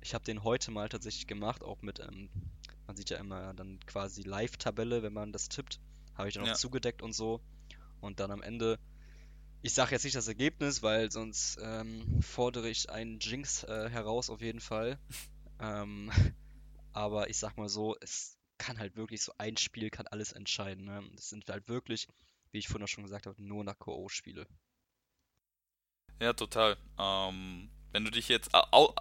[0.00, 2.28] Ich habe den heute mal tatsächlich gemacht, auch mit, ähm,
[2.86, 5.80] man sieht ja immer dann quasi Live-Tabelle, wenn man das tippt.
[6.14, 6.54] Habe ich dann noch ja.
[6.54, 7.40] zugedeckt und so.
[8.00, 8.78] Und dann am Ende
[9.62, 14.28] ich sage jetzt nicht das Ergebnis, weil sonst ähm, fordere ich einen Jinx äh, heraus
[14.28, 14.98] auf jeden Fall.
[15.60, 16.10] ähm,
[16.92, 20.84] aber ich sag mal so, es kann halt wirklich so ein Spiel kann alles entscheiden.
[20.84, 21.02] Ne?
[21.14, 22.08] Das sind halt wirklich,
[22.50, 24.46] wie ich vorhin auch schon gesagt habe, nur nach K.O.-Spiele.
[26.20, 26.76] Ja, total.
[26.98, 28.50] Ähm, wenn du dich jetzt,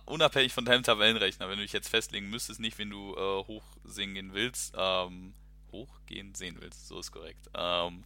[0.05, 4.15] unabhängig von deinem Tabellenrechner, wenn du dich jetzt festlegen müsstest, nicht, wenn du äh, hochsingen
[4.15, 5.33] gehen willst, ähm,
[5.71, 7.49] hochgehen sehen willst, so ist korrekt.
[7.55, 8.03] Ähm,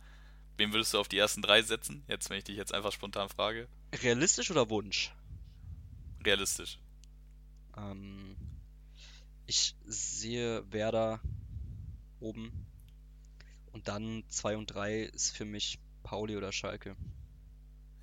[0.58, 2.04] wen würdest du auf die ersten drei setzen?
[2.08, 3.68] Jetzt, wenn ich dich jetzt einfach spontan frage.
[4.02, 5.14] Realistisch oder Wunsch?
[6.24, 6.80] Realistisch.
[7.78, 8.36] Ähm,
[9.46, 11.20] ich sehe Werder
[12.20, 12.52] oben.
[13.72, 16.96] Und dann 2 und 3 ist für mich Pauli oder Schalke.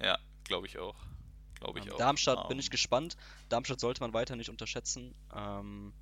[0.00, 0.96] Ja, glaube ich auch.
[1.59, 1.98] Glaube ich ähm, auch.
[1.98, 2.48] Darmstadt um.
[2.48, 3.16] bin ich gespannt.
[3.48, 5.14] Darmstadt sollte man weiter nicht unterschätzen.
[5.34, 5.92] Ähm,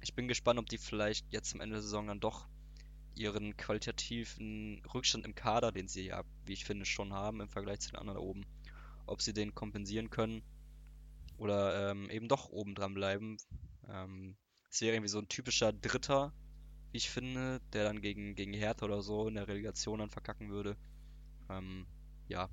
[0.00, 2.46] ich bin gespannt, ob die vielleicht jetzt am Ende der Saison dann doch
[3.18, 7.80] ihren qualitativen Rückstand im Kader, den sie ja, wie ich finde, schon haben im Vergleich
[7.80, 8.46] zu den anderen oben,
[9.06, 10.42] ob sie den kompensieren können
[11.36, 13.36] oder ähm, eben doch oben dran bleiben.
[13.88, 14.36] Ähm,
[14.70, 16.32] es wäre irgendwie so ein typischer Dritter,
[16.90, 20.50] wie ich finde, der dann gegen, gegen Hertha oder so in der Relegation dann verkacken
[20.50, 20.76] würde.
[21.48, 21.86] Ähm,
[22.28, 22.48] ja,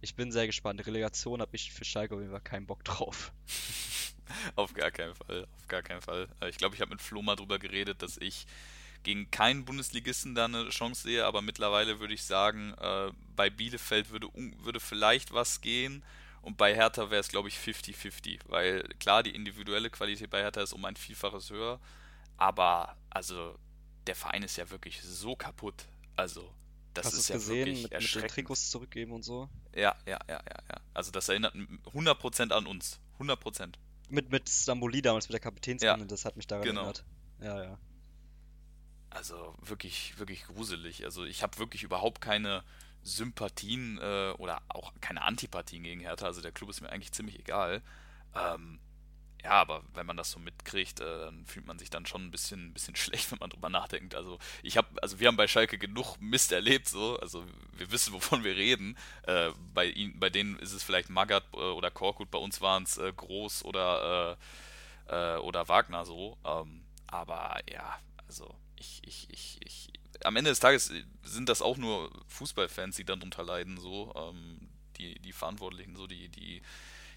[0.00, 0.84] ich bin sehr gespannt.
[0.86, 3.32] Relegation habe ich für Schalke auf jeden Fall keinen Bock drauf.
[4.56, 6.28] auf gar keinen Fall, auf gar keinen Fall.
[6.40, 8.46] Äh, ich glaube, ich habe mit Flo mal drüber geredet, dass ich
[9.04, 14.10] gegen keinen Bundesligisten da eine Chance sehe, aber mittlerweile würde ich sagen, äh, bei Bielefeld
[14.10, 16.02] würde, würde vielleicht was gehen
[16.42, 20.62] und bei Hertha wäre es, glaube ich, 50-50, weil klar, die individuelle Qualität bei Hertha
[20.62, 21.78] ist um ein Vielfaches höher,
[22.36, 23.56] aber also
[24.06, 25.86] der Verein ist ja wirklich so kaputt.
[26.16, 26.52] Also
[26.94, 28.22] das Hast ist ja gesehen, wirklich mit, erschreckend.
[28.22, 29.48] mit den Trikots zurückgeben und so?
[29.74, 30.80] Ja, ja, ja, ja, ja.
[30.92, 33.00] Also das erinnert 100% an uns.
[33.18, 33.74] 100%.
[34.10, 36.82] Mit, mit Stamboli damals, mit der Kapitänsbinde, ja, das hat mich daran genau.
[36.82, 37.04] erinnert.
[37.40, 37.78] Ja, ja.
[39.14, 41.04] Also wirklich, wirklich gruselig.
[41.04, 42.64] Also ich habe wirklich überhaupt keine
[43.02, 46.26] Sympathien äh, oder auch keine Antipathien gegen Hertha.
[46.26, 47.80] Also der Club ist mir eigentlich ziemlich egal.
[48.34, 48.80] Ähm,
[49.44, 52.30] ja, aber wenn man das so mitkriegt, äh, dann fühlt man sich dann schon ein
[52.32, 54.16] bisschen, ein bisschen schlecht, wenn man drüber nachdenkt.
[54.16, 57.44] Also ich habe, also wir haben bei Schalke genug Mist erlebt, so, also
[57.76, 58.96] wir wissen, wovon wir reden.
[59.22, 62.82] Äh, bei ihnen, bei denen ist es vielleicht Magath äh, oder Korkut, bei uns waren
[62.82, 64.36] es äh, Groß oder
[65.08, 66.36] äh, äh, oder Wagner so.
[66.44, 69.92] Ähm, aber ja, also ich, ich, ich, ich,
[70.24, 74.12] am Ende des Tages sind das auch nur Fußballfans, die dann drunter leiden, so.
[74.16, 74.68] Ähm,
[74.98, 76.62] die, die Verantwortlichen, so, die, die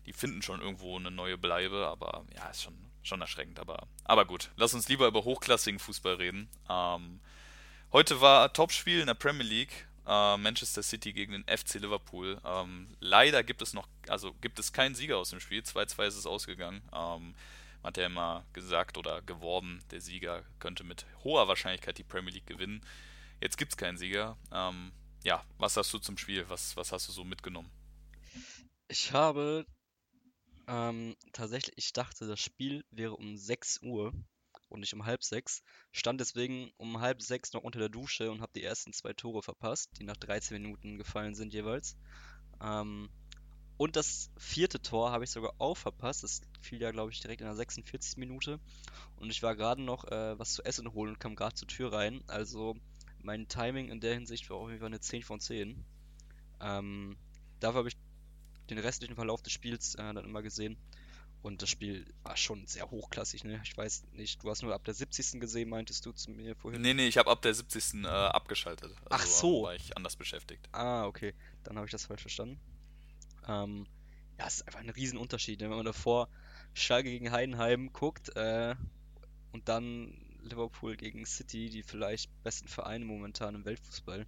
[0.08, 3.60] die finden schon irgendwo eine neue Bleibe, aber ja, ist schon, schon erschreckend.
[3.60, 6.50] Aber, aber gut, lass uns lieber über hochklassigen Fußball reden.
[6.70, 7.20] Ähm,
[7.92, 9.86] heute war Topspiel in der Premier League.
[10.08, 12.40] Äh, Manchester City gegen den FC Liverpool.
[12.46, 15.62] Ähm, leider gibt es noch, also gibt es keinen Sieger aus dem Spiel.
[15.62, 16.82] 2-2 ist es ausgegangen.
[17.84, 22.48] Hat ja immer gesagt oder geworben, der Sieger könnte mit hoher Wahrscheinlichkeit die Premier League
[22.48, 22.86] gewinnen.
[23.42, 24.38] Jetzt gibt es keinen Sieger.
[24.52, 24.92] Ähm,
[25.24, 26.50] ja, was hast du zum Spiel?
[26.50, 27.70] Was, was hast du so mitgenommen?
[28.88, 29.66] Ich habe
[30.68, 34.14] ähm, tatsächlich, ich dachte, das Spiel wäre um 6 Uhr
[34.70, 35.64] und nicht um halb sechs.
[35.92, 39.42] Stand deswegen um halb sechs noch unter der Dusche und habe die ersten zwei Tore
[39.42, 41.96] verpasst, die nach 13 Minuten gefallen sind jeweils.
[42.62, 43.10] Ähm,
[43.78, 46.24] und das vierte Tor habe ich sogar auch verpasst.
[46.24, 48.18] Das fiel ja, glaube ich, direkt in der 46.
[48.18, 48.60] Minute.
[49.18, 51.94] Und ich war gerade noch äh, was zu essen holen und kam gerade zur Tür
[51.94, 52.24] rein.
[52.28, 52.76] Also
[53.22, 55.84] mein Timing in der Hinsicht war auf jeden Fall eine 10 von 10.
[56.60, 57.18] Ähm,
[57.60, 57.98] dafür habe ich
[58.70, 60.76] den restlichen Verlauf des Spiels äh, dann immer gesehen.
[61.44, 63.62] Und das Spiel war schon sehr hochklassig, ne?
[63.64, 65.40] Ich weiß nicht, du hast nur ab der 70.
[65.40, 66.82] gesehen, meintest du zu mir vorhin?
[66.82, 68.04] Nee, nee, ich habe ab der 70.
[68.04, 68.92] Äh, abgeschaltet.
[69.06, 69.64] Also Ach so.
[69.64, 70.68] War ich anders beschäftigt.
[70.72, 71.36] Ah, okay.
[71.64, 72.60] Dann habe ich das falsch verstanden.
[73.48, 73.88] Ähm,
[74.38, 75.70] ja, es ist einfach ein Riesenunterschied, ne?
[75.70, 76.30] wenn man davor
[76.74, 78.76] Schalke gegen Heidenheim guckt äh,
[79.52, 84.26] und dann Liverpool gegen City, die vielleicht besten Vereine momentan im Weltfußball.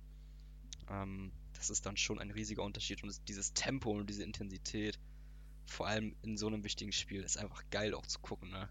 [0.90, 3.04] Ähm, das ist dann schon ein riesiger Unterschied.
[3.04, 4.98] Und dieses Tempo und diese Intensität,
[5.66, 8.70] vor allem in so einem wichtigen Spiel, ist einfach geil auch zu gucken, ne?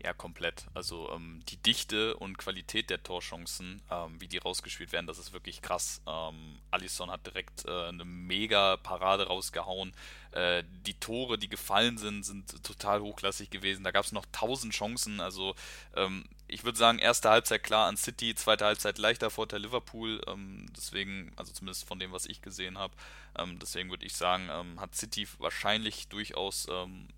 [0.00, 0.66] Ja, komplett.
[0.74, 5.32] Also ähm, die Dichte und Qualität der Torchancen, ähm, wie die rausgespielt werden, das ist
[5.32, 6.00] wirklich krass.
[6.06, 9.92] Ähm, Alisson hat direkt äh, eine mega Parade rausgehauen.
[10.30, 13.82] Äh, die Tore, die gefallen sind, sind total hochklassig gewesen.
[13.82, 15.20] Da gab es noch tausend Chancen.
[15.20, 15.56] Also
[15.96, 20.22] ähm, ich würde sagen, erste Halbzeit klar an City, zweite Halbzeit leichter Vorteil Liverpool.
[20.28, 22.94] Ähm, deswegen, also zumindest von dem, was ich gesehen habe.
[23.36, 24.48] Ähm, deswegen würde ich sagen,
[24.78, 26.68] hat City wahrscheinlich durchaus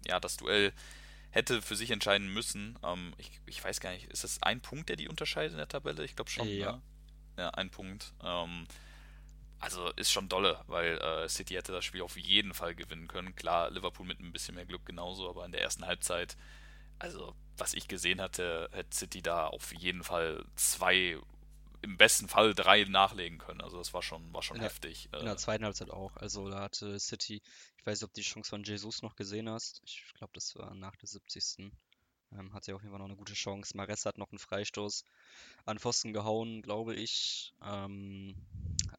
[0.07, 0.73] ja das Duell
[1.31, 2.79] hätte für sich entscheiden müssen.
[2.83, 5.69] Ähm, ich, ich weiß gar nicht, ist das ein Punkt, der die unterscheidet in der
[5.69, 6.05] Tabelle?
[6.05, 6.49] Ich glaube schon.
[6.49, 6.73] Ja.
[6.73, 6.83] Ne?
[7.39, 8.13] Ja, ein Punkt.
[8.23, 8.67] Ähm,
[9.61, 13.37] also ist schon dolle, weil äh, City hätte das Spiel auf jeden Fall gewinnen können.
[13.37, 16.37] Klar, Liverpool mit ein bisschen mehr Glück genauso, aber in der ersten Halbzeit,
[16.99, 21.19] also was ich gesehen hatte, hätte City da auf jeden Fall zwei
[21.83, 23.61] im besten Fall drei nachlegen können.
[23.61, 25.09] Also das war schon, war schon in heftig.
[25.13, 25.39] Der, in der äh.
[25.39, 26.17] zweiten Halbzeit auch.
[26.17, 27.43] Also da hatte City,
[27.79, 29.81] ich weiß nicht, ob du die Chance von Jesus noch gesehen hast.
[29.85, 31.73] Ich glaube, das war nach der 70.
[32.33, 33.77] Ähm, hat sie auf jeden Fall noch eine gute Chance.
[33.77, 35.05] Mares hat noch einen Freistoß
[35.65, 37.55] an Pfosten gehauen, glaube ich.
[37.63, 38.37] Ähm,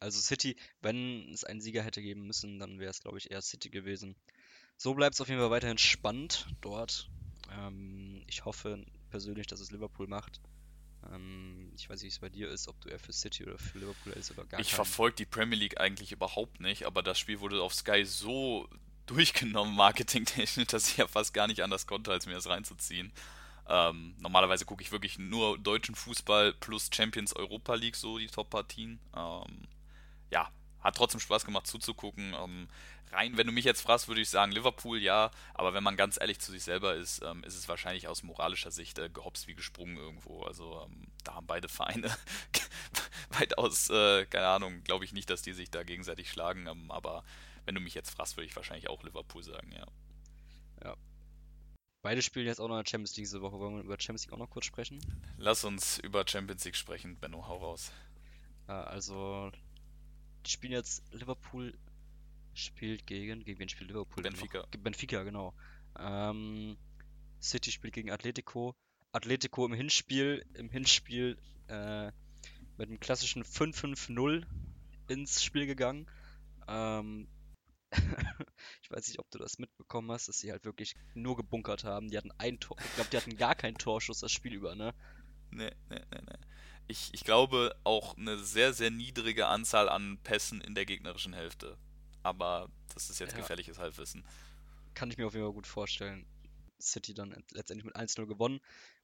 [0.00, 3.40] also City, wenn es einen Sieger hätte geben müssen, dann wäre es, glaube ich, eher
[3.40, 4.16] City gewesen.
[4.76, 7.10] So bleibt es auf jeden Fall weiterhin spannend dort.
[7.50, 10.40] Ähm, ich hoffe persönlich, dass es Liverpool macht.
[11.12, 13.58] Ähm, ich weiß nicht, wie es bei dir ist, ob du eher für City oder
[13.58, 17.18] für Liverpool ist oder gar Ich verfolge die Premier League eigentlich überhaupt nicht, aber das
[17.18, 18.68] Spiel wurde auf Sky so
[19.06, 23.12] durchgenommen, marketingtechnisch, dass ich ja fast gar nicht anders konnte, als mir das reinzuziehen.
[23.68, 28.98] Ähm, normalerweise gucke ich wirklich nur deutschen Fußball plus Champions Europa League, so die Top-Partien.
[29.16, 29.68] Ähm,
[30.30, 30.50] ja,
[30.80, 32.34] hat trotzdem Spaß gemacht zuzugucken.
[32.34, 32.68] Ähm,
[33.12, 36.18] rein, wenn du mich jetzt fragst, würde ich sagen Liverpool ja, aber wenn man ganz
[36.20, 39.54] ehrlich zu sich selber ist, ähm, ist es wahrscheinlich aus moralischer Sicht äh, gehopst wie
[39.54, 40.42] gesprungen irgendwo.
[40.42, 42.10] Also ähm, da haben beide Vereine
[43.30, 47.24] weitaus, äh, keine Ahnung, glaube ich nicht, dass die sich da gegenseitig schlagen, ähm, aber
[47.64, 49.86] wenn du mich jetzt fragst, würde ich wahrscheinlich auch Liverpool sagen, ja.
[50.84, 50.96] Ja.
[52.02, 53.60] Beide spielen jetzt auch noch in der Champions League diese Woche.
[53.60, 54.98] Wollen wir über Champions League auch noch kurz sprechen?
[55.38, 57.92] Lass uns über Champions League sprechen, Benno, hau raus.
[58.66, 59.52] also,
[60.44, 61.72] die spielen jetzt Liverpool
[62.54, 64.22] spielt gegen, gegen wen spielt Liverpool?
[64.22, 64.58] Benfica.
[64.58, 64.68] Noch?
[64.68, 65.54] Benfica, genau.
[65.98, 66.76] Ähm,
[67.40, 68.74] City spielt gegen Atletico.
[69.12, 71.38] Atletico im Hinspiel, im Hinspiel
[71.68, 72.06] äh,
[72.78, 74.44] mit einem klassischen 5-5-0
[75.08, 76.06] ins Spiel gegangen.
[76.66, 77.28] Ähm,
[78.82, 82.08] ich weiß nicht, ob du das mitbekommen hast, dass sie halt wirklich nur gebunkert haben.
[82.08, 84.94] Die hatten ein Tor, ich glaube, die hatten gar keinen Torschuss das Spiel über, ne?
[85.50, 86.38] Nee, nee, nee, nee.
[86.88, 91.76] Ich, ich glaube auch eine sehr, sehr niedrige Anzahl an Pässen in der gegnerischen Hälfte.
[92.22, 93.38] Aber das ist jetzt ja.
[93.38, 94.24] gefährliches Halbwissen.
[94.94, 96.26] Kann ich mir auf jeden Fall gut vorstellen.
[96.80, 98.60] City dann letztendlich mit 1-0 gewonnen.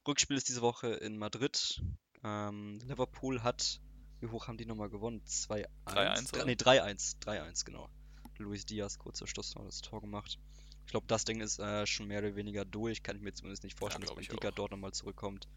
[0.07, 1.81] Rückspiel ist diese Woche in Madrid.
[2.23, 3.79] Ähm, Liverpool hat,
[4.19, 5.21] wie hoch haben die nochmal gewonnen?
[5.25, 5.65] 2-1?
[5.87, 6.45] 3-1?
[6.45, 7.21] Ne, 3-1.
[7.21, 7.89] 3-1, genau.
[8.37, 10.39] Luis Diaz kurz zur Schluss noch das Tor gemacht.
[10.85, 13.03] Ich glaube, das Ding ist äh, schon mehr oder weniger durch.
[13.03, 15.47] Kann ich mir zumindest nicht vorstellen, ja, dass Benfica dort nochmal zurückkommt.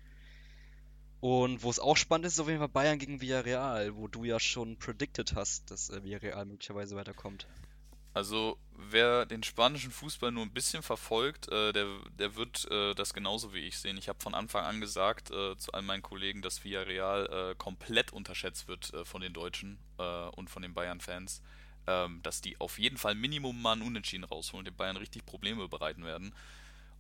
[1.23, 4.25] Und wo es auch spannend ist, ist auf jeden Fall Bayern gegen Villarreal, wo du
[4.25, 7.47] ja schon predicted hast, dass äh, Villarreal möglicherweise weiterkommt.
[8.13, 11.87] Also, wer den spanischen Fußball nur ein bisschen verfolgt, äh, der,
[12.19, 13.99] der wird äh, das genauso wie ich sehen.
[13.99, 18.13] Ich habe von Anfang an gesagt äh, zu all meinen Kollegen, dass Villarreal äh, komplett
[18.13, 19.79] unterschätzt wird äh, von den Deutschen
[20.35, 21.41] und von den Bayern-Fans.
[21.87, 25.25] Ähm, dass die auf jeden Fall Minimum mal einen Unentschieden rausholen und den Bayern richtig
[25.25, 26.35] Probleme bereiten werden.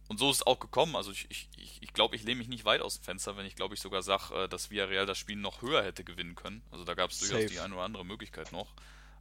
[0.08, 0.96] Und so ist es auch gekommen.
[0.96, 1.48] Also ich, ich,
[1.80, 4.02] ich glaube, ich lehne mich nicht weit aus dem Fenster, wenn ich glaube ich sogar
[4.02, 6.62] sage, äh, dass Villarreal das Spiel noch höher hätte gewinnen können.
[6.70, 8.74] Also da gab es durchaus die eine oder andere Möglichkeit noch.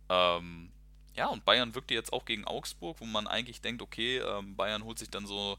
[0.10, 0.72] Ähm,
[1.16, 4.84] ja, und Bayern wirkte jetzt auch gegen Augsburg, wo man eigentlich denkt, okay, ähm, Bayern
[4.84, 5.58] holt sich dann so,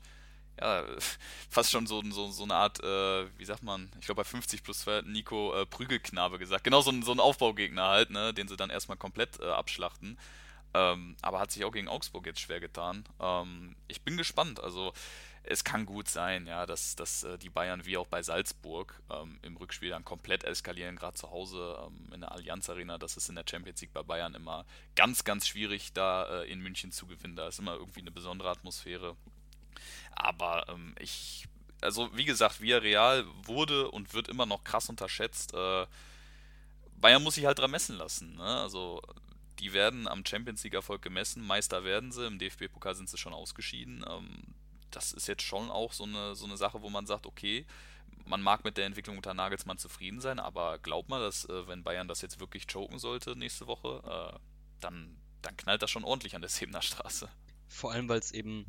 [0.61, 0.85] ja,
[1.51, 4.63] fast schon so, so, so eine Art, äh, wie sagt man, ich glaube bei 50
[4.63, 6.65] plus 2 hat Nico äh, Prügelknabe gesagt.
[6.65, 10.19] Genau so ein, so ein Aufbaugegner halt, ne, den sie dann erstmal komplett äh, abschlachten.
[10.75, 13.05] Ähm, aber hat sich auch gegen Augsburg jetzt schwer getan.
[13.21, 14.61] Ähm, ich bin gespannt.
[14.61, 14.93] Also
[15.45, 19.39] es kann gut sein, ja, dass, dass äh, die Bayern wie auch bei Salzburg ähm,
[19.43, 22.97] im Rückspiel dann komplett eskalieren, gerade zu Hause ähm, in der Allianz Arena.
[22.97, 24.65] Das ist in der Champions League bei Bayern immer
[24.95, 27.35] ganz, ganz schwierig, da äh, in München zu gewinnen.
[27.35, 29.17] Da ist immer irgendwie eine besondere Atmosphäre.
[30.13, 31.49] Aber ähm, ich,
[31.81, 35.55] also wie gesagt, Villarreal wurde und wird immer noch krass unterschätzt.
[35.55, 35.87] Äh,
[36.97, 38.37] Bayern muss sich halt dran messen lassen.
[38.37, 38.45] Ne?
[38.45, 39.03] Also
[39.59, 41.47] die werden am Champions League-Erfolg gemessen.
[41.47, 44.05] Meister werden sie, im DFB-Pokal sind sie schon ausgeschieden.
[44.09, 44.55] Ähm,
[44.91, 47.67] das ist jetzt schon auch so eine, so eine Sache, wo man sagt, okay,
[48.27, 51.83] man mag mit der Entwicklung unter Nagelsmann zufrieden sein, aber glaub mal, dass äh, wenn
[51.83, 54.03] Bayern das jetzt wirklich choken sollte nächste Woche,
[54.35, 54.39] äh,
[54.81, 57.29] dann, dann knallt das schon ordentlich an der Sebener Straße.
[57.69, 58.67] Vor allem, weil es eben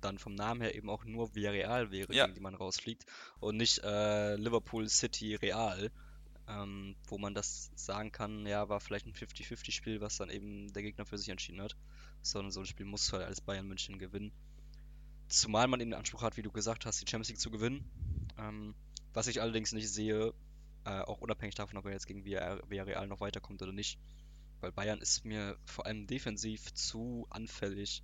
[0.00, 2.26] dann vom Namen her eben auch nur Villarreal wäre, ja.
[2.26, 3.04] gegen die man rausfliegt
[3.40, 5.90] und nicht äh, Liverpool City Real
[6.48, 10.82] ähm, wo man das sagen kann, ja, war vielleicht ein 50-50-Spiel, was dann eben der
[10.82, 11.76] Gegner für sich entschieden hat.
[12.22, 14.32] Sondern so ein Spiel muss halt als Bayern München gewinnen.
[15.28, 17.84] Zumal man eben den Anspruch hat, wie du gesagt hast, die Champions League zu gewinnen.
[18.38, 18.74] Ähm,
[19.12, 20.32] was ich allerdings nicht sehe,
[20.84, 23.98] äh, auch unabhängig davon, ob er jetzt gegen Villarreal noch weiterkommt oder nicht.
[24.60, 28.02] Weil Bayern ist mir vor allem defensiv zu anfällig.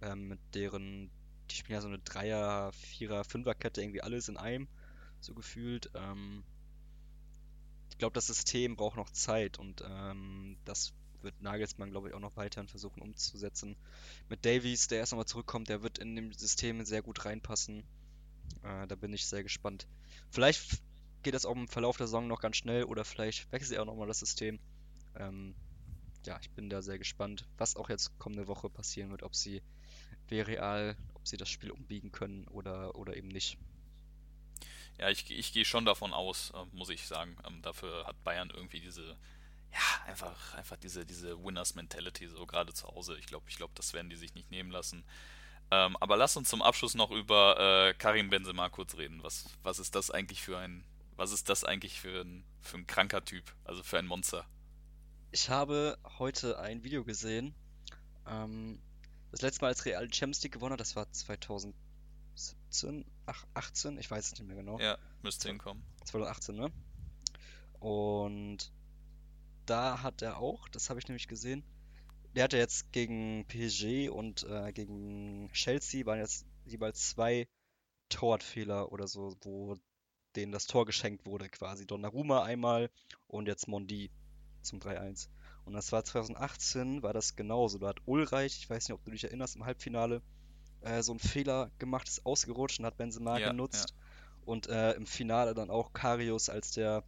[0.00, 1.10] Ähm, mit deren,
[1.50, 4.68] die spielen ja so eine Dreier-, Vierer-, Fünfer-Kette, irgendwie alles in einem,
[5.20, 5.90] so gefühlt.
[5.94, 6.44] Ähm,
[7.94, 10.92] ich glaube, das System braucht noch Zeit und ähm, das
[11.22, 13.76] wird Nagelsmann, glaube ich, auch noch weiterhin versuchen umzusetzen.
[14.28, 17.84] Mit Davies, der erst nochmal zurückkommt, der wird in dem System sehr gut reinpassen.
[18.64, 19.86] Äh, da bin ich sehr gespannt.
[20.28, 20.82] Vielleicht
[21.22, 23.86] geht das auch im Verlauf der Saison noch ganz schnell oder vielleicht wechselt er auch
[23.86, 24.58] nochmal das System.
[25.14, 25.54] Ähm,
[26.26, 29.62] ja, ich bin da sehr gespannt, was auch jetzt kommende Woche passieren wird, ob sie
[30.32, 33.56] Real, ob sie das Spiel umbiegen können oder, oder eben nicht.
[34.98, 37.36] Ja, ich, ich gehe schon davon aus, äh, muss ich sagen.
[37.46, 39.16] Ähm, dafür hat Bayern irgendwie diese,
[39.72, 43.18] ja, einfach, einfach diese, diese Winners-Mentality, so gerade zu Hause.
[43.18, 45.04] Ich glaube, ich glaube, das werden die sich nicht nehmen lassen.
[45.70, 49.22] Ähm, aber lass uns zum Abschluss noch über äh, Karim Benzema kurz reden.
[49.22, 50.84] Was, was ist das eigentlich für ein,
[51.16, 54.46] was ist das eigentlich für ein, für ein kranker Typ, also für ein Monster?
[55.32, 57.54] Ich habe heute ein Video gesehen.
[58.28, 58.80] Ähm,
[59.32, 64.10] das letzte Mal, als Real Champions League gewonnen hat, das war 2017, ach, 18, ich
[64.10, 64.78] weiß es nicht mehr genau.
[64.78, 65.82] Ja, müsste hinkommen.
[66.04, 66.72] 2018, ne?
[67.80, 68.72] Und
[69.66, 71.64] da hat er auch, das habe ich nämlich gesehen,
[72.34, 77.48] der hatte jetzt gegen PSG und äh, gegen Chelsea waren jetzt jeweils zwei
[78.08, 79.76] Torwartfehler oder so, wo
[80.34, 81.86] denen das Tor geschenkt wurde quasi.
[81.86, 82.90] Donnarumma einmal
[83.28, 84.10] und jetzt Mondi
[84.62, 85.28] zum 3-1.
[85.64, 87.78] Und das war 2018, war das genauso.
[87.78, 90.22] Da hat Ulreich, ich weiß nicht, ob du dich erinnerst, im Halbfinale
[90.84, 93.90] äh, so einen Fehler gemacht, ist ausgerutscht und hat Benzema Ja, genutzt.
[93.90, 94.04] ja.
[94.46, 97.04] Und äh, im Finale dann auch Karius, als der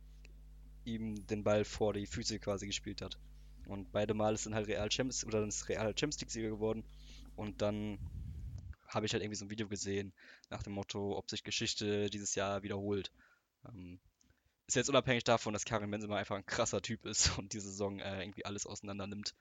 [0.84, 3.18] ihm den Ball vor die Füße quasi gespielt hat.
[3.66, 6.48] Und beide Mal ist dann halt Real Champions oder dann ist Real Champions League Sieger
[6.50, 6.84] geworden.
[7.34, 7.98] Und dann
[8.88, 10.12] habe ich halt irgendwie so ein Video gesehen
[10.50, 13.10] nach dem Motto, ob sich Geschichte dieses Jahr wiederholt.
[13.68, 14.00] Ähm,
[14.66, 17.98] ist jetzt unabhängig davon, dass Karim Benzema einfach ein krasser Typ ist und diese Saison
[17.98, 19.34] äh, irgendwie alles auseinander nimmt.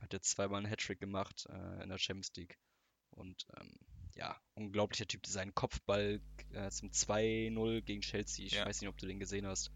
[0.00, 2.58] Hat jetzt zweimal einen Hattrick gemacht äh, in der Champions League.
[3.10, 3.74] Und ähm,
[4.14, 5.26] ja, unglaublicher Typ.
[5.26, 6.20] Sein Kopfball
[6.52, 8.46] äh, zum 2-0 gegen Chelsea.
[8.46, 8.66] Ich Ja.
[8.66, 9.70] weiß nicht, ob du den gesehen hast.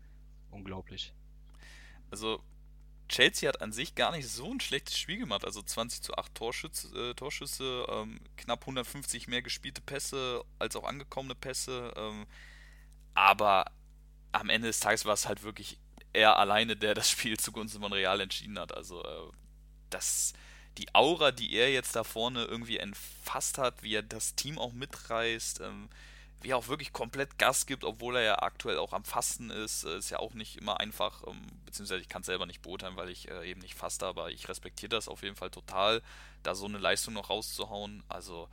[0.50, 1.12] Unglaublich.
[2.10, 2.42] Also,
[3.08, 5.44] Chelsea hat an sich gar nicht so ein schlechtes Spiel gemacht.
[5.44, 10.84] Also 20 zu 8 Torschütze, äh, Torschüsse, ähm, knapp 150 mehr gespielte Pässe als auch
[10.84, 11.92] angekommene Pässe.
[11.96, 12.26] Ähm,
[13.14, 13.66] aber
[14.32, 15.78] am Ende des Tages war es halt wirklich
[16.12, 18.72] er alleine, der das Spiel zugunsten von Real entschieden hat.
[18.74, 19.32] Also, äh,
[19.90, 20.32] das,
[20.78, 24.72] die Aura, die er jetzt da vorne irgendwie entfasst hat, wie er das Team auch
[24.72, 25.88] mitreißt, ähm,
[26.42, 29.84] wie er auch wirklich komplett Gas gibt, obwohl er ja aktuell auch am Fasten ist,
[29.84, 32.96] äh, ist ja auch nicht immer einfach, ähm, beziehungsweise ich kann es selber nicht beurteilen,
[32.96, 36.02] weil ich äh, eben nicht faste, aber ich respektiere das auf jeden Fall total,
[36.42, 38.02] da so eine Leistung noch rauszuhauen.
[38.08, 38.48] Also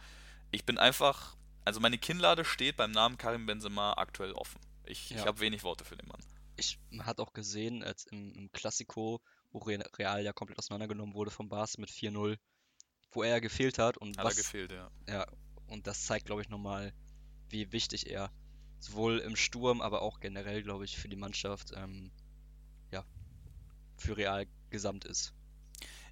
[0.51, 4.59] ich bin einfach, also meine Kinnlade steht beim Namen Karim Benzema aktuell offen.
[4.85, 5.25] Ich, ich Ja.
[5.25, 6.23] habe wenig Worte für den Mann.
[6.57, 9.21] Ich man hat auch gesehen, als im, im Klassiko,
[9.51, 12.37] wo Re- Real ja komplett auseinandergenommen wurde vom Barca mit 4-0,
[13.11, 14.89] wo er gefehlt hat und Hat er was, gefehlt, ja.
[15.07, 15.25] ja,
[15.67, 16.93] und das zeigt, glaube ich, nochmal,
[17.49, 18.31] wie wichtig er
[18.79, 22.11] sowohl im Sturm, aber auch generell, glaube ich, für die Mannschaft, ähm,
[22.91, 23.05] ja,
[23.97, 25.33] für Real gesamt ist.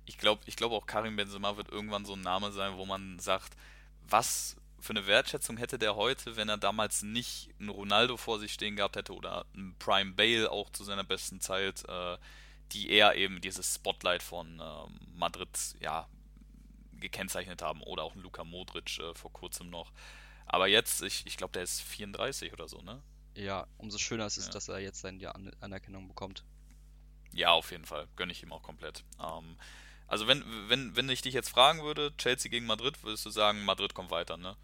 [0.06, 3.20] Ich glaube ich glaub auch Karim Benzema wird irgendwann so ein Name sein, wo man
[3.20, 3.56] sagt,
[4.02, 8.54] was für eine Wertschätzung hätte der heute, wenn er damals nicht einen Ronaldo vor sich
[8.54, 12.18] stehen gehabt hätte oder einen Prime Bale auch zu seiner besten Zeit, äh,
[12.72, 15.50] die eher eben dieses Spotlight von äh, Madrid
[15.80, 16.08] ja
[16.94, 19.92] gekennzeichnet haben oder auch Luka Modric äh, vor kurzem noch.
[20.46, 23.02] Aber jetzt, ich, ich glaube, der ist 34 oder so, ne?
[23.36, 24.52] Ja, umso schöner ist es, Ja.
[24.52, 26.44] dass er jetzt seine An Anerkennung bekommt.
[27.32, 28.08] Ja, auf jeden Fall.
[28.16, 29.04] Gönne ich ihm auch komplett.
[29.24, 29.58] Ähm,
[30.08, 33.64] also wenn, wenn, wenn ich dich jetzt fragen würde, Chelsea gegen Madrid, würdest du sagen,
[33.64, 34.58] Madrid kommt weiter, ne?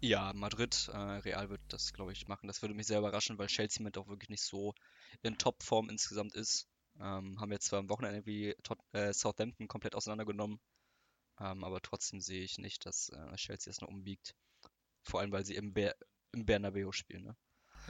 [0.00, 2.46] Ja, Madrid, äh, Real wird das, glaube ich, machen.
[2.46, 4.74] Das würde mich sehr überraschen, weil Chelsea mit auch wirklich nicht so
[5.22, 6.68] in Topform insgesamt ist.
[7.00, 10.60] Ähm, haben jetzt zwar am Wochenende irgendwie Tot äh, Southampton komplett auseinandergenommen,
[11.40, 14.34] ähm, aber trotzdem sehe ich nicht, dass äh, Chelsea es noch umbiegt.
[15.02, 15.94] Vor allem, weil sie im, Ber
[16.32, 17.36] im Bernabeu spielen, ne?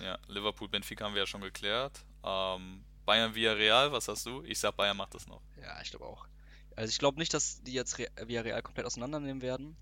[0.03, 2.05] Ja, Liverpool, Benfica haben wir ja schon geklärt.
[2.23, 4.43] Ähm, Bayern Villarreal, was hast du?
[4.43, 5.43] Ich sag, Bayern macht das noch.
[5.61, 6.27] Ja, ich glaube auch.
[6.75, 9.77] Also ich glaube nicht, dass die jetzt Re Villarreal komplett auseinandernehmen werden,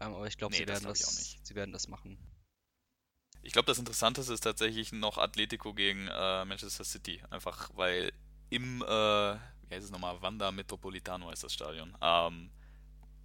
[0.00, 2.18] ähm, aber ich glaube, Nee, sie das werden glaub das, sie werden das machen.
[3.42, 7.22] Ich glaube, das Interessanteste ist tatsächlich noch Atletico gegen äh, Manchester City.
[7.30, 8.12] Einfach weil
[8.50, 11.96] im, äh, wie heißt es nochmal, Wanda Metropolitano heißt das Stadion.
[12.02, 12.50] Ähm,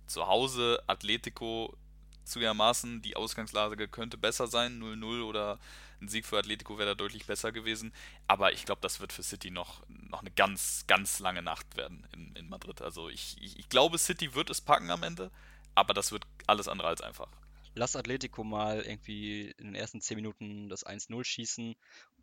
[0.08, 1.76] zu Hause Atletico
[2.24, 5.60] zugegebenermaßen, die Ausgangslage könnte besser sein, 0-0 oder
[6.02, 7.94] ein Sieg für Atletico wäre da deutlich besser gewesen.
[8.28, 12.08] Aber ich glaube, das wird für City noch, noch eine ganz, ganz lange Nacht werden
[12.14, 12.82] in, in Madrid.
[12.82, 15.32] Also ich, ich, ich glaube, City wird es packen am Ende,
[15.74, 17.30] aber das wird alles andere als einfach.
[17.76, 21.76] Lass Atletico mal irgendwie in den ersten 10 Minuten das 1-0 schießen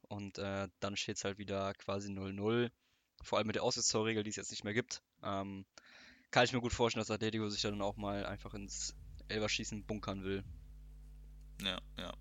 [0.09, 2.71] und äh, dann steht es halt wieder quasi 0-0.
[3.23, 5.03] Vor allem mit der Auswärtstorregel, die es jetzt nicht mehr gibt.
[5.23, 5.65] Ähm,
[6.31, 8.95] kann ich mir gut vorstellen, dass Atletico sich dann auch mal einfach ins
[9.29, 10.45] Elverschießen bunkern will.
[11.63, 12.13] Ja, ja.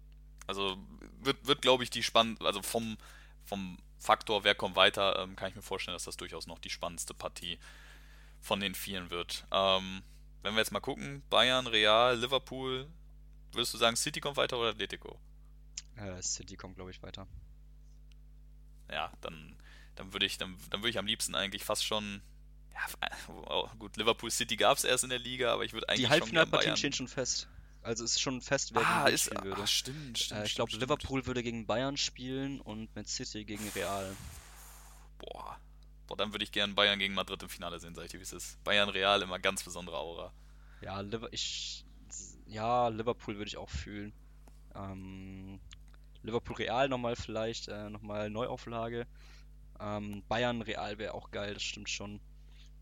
[0.47, 0.77] Also
[1.21, 2.97] wird, wird glaube ich, die spannend, also vom,
[3.45, 6.69] vom Faktor, wer kommt weiter, ähm, kann ich mir vorstellen, dass das durchaus noch die
[6.69, 7.59] spannendste Partie
[8.41, 9.45] von den vielen wird.
[9.51, 10.03] Ähm,
[10.41, 12.87] wenn wir jetzt mal gucken, Bayern, Real, Liverpool,
[13.51, 15.19] würdest du sagen, City kommt weiter oder Atletico?
[15.95, 17.27] Äh, City kommt, glaube ich, weiter.
[18.89, 19.55] Ja, dann,
[19.95, 22.21] dann würde ich, dann, dann würde ich am liebsten eigentlich fast schon,
[22.73, 23.09] ja,
[23.47, 26.09] oh, gut, Liverpool City gab es erst in der Liga, aber ich würde eigentlich Die
[26.09, 27.47] Halbfinalpartien stehen schon fest.
[27.83, 29.61] Also es ist schon fest, wer Ah, gegen ist, spielen würde.
[29.63, 30.41] ah, stimmt, stimmt.
[30.41, 30.71] Äh, ich glaube.
[30.75, 34.15] Liverpool würde gegen Bayern spielen und Man City gegen Real.
[35.17, 35.59] Boah.
[36.07, 38.23] Boah, dann würde ich gerne Bayern gegen Madrid im Finale sehen, sag ich dir, wie
[38.23, 38.63] es ist.
[38.63, 40.31] Bayern Real immer ganz besondere Aura.
[40.81, 41.85] Ja, Liver ich,
[42.47, 44.13] ja, Liverpool würde ich auch fühlen.
[44.75, 45.59] Ähm,
[46.23, 49.07] Liverpool Real nochmal vielleicht, äh, nochmal Neuauflage.
[49.81, 52.19] Ähm, Bayern Real wäre auch geil, das stimmt schon.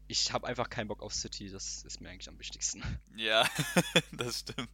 [0.07, 2.83] Ich habe einfach keinen Bock auf City, das ist mir eigentlich am wichtigsten.
[3.15, 3.47] Ja,
[4.11, 4.69] das stimmt.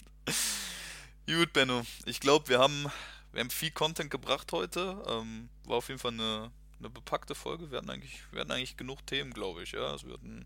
[1.27, 1.83] Gut, Benno.
[2.05, 2.87] Ich glaube, wir haben,
[3.31, 5.03] wir haben viel Content gebracht heute.
[5.07, 7.71] Ähm, war auf jeden Fall eine, eine bepackte Folge.
[7.71, 9.71] Wir hatten eigentlich, wir hatten eigentlich genug Themen, glaube ich.
[9.71, 10.45] Ja, also wir hatten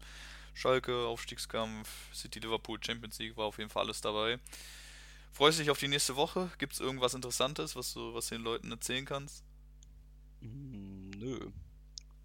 [0.53, 4.39] Schalke, Aufstiegskampf, City Liverpool, Champions League, war auf jeden Fall alles dabei.
[5.32, 6.49] Freust du dich auf die nächste Woche?
[6.57, 9.43] Gibt es irgendwas Interessantes, was du, was du den Leuten erzählen kannst?
[10.41, 11.51] Mm, nö.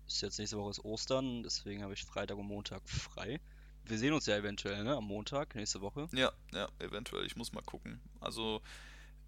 [0.07, 3.41] Ist jetzt nächste Woche ist Ostern, deswegen habe ich Freitag und Montag frei.
[3.85, 4.97] Wir sehen uns ja eventuell, ne?
[4.97, 6.09] Am Montag, nächste Woche.
[6.13, 7.27] Ja, ja, eventuell.
[7.27, 8.01] Ich muss mal gucken.
[8.21, 8.63] Also,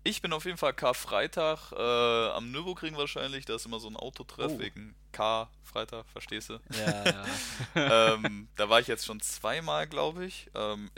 [0.03, 3.45] ich bin auf jeden Fall Karfreitag äh, am Nürburgring wahrscheinlich.
[3.45, 4.59] Da ist immer so ein Autotreff Oh.
[4.59, 6.59] wegen K-Freitag, verstehst du?
[6.73, 7.25] Ja, ja.
[8.15, 10.49] ähm, da war ich jetzt schon zweimal, glaube ich.
[10.55, 10.91] Ähm,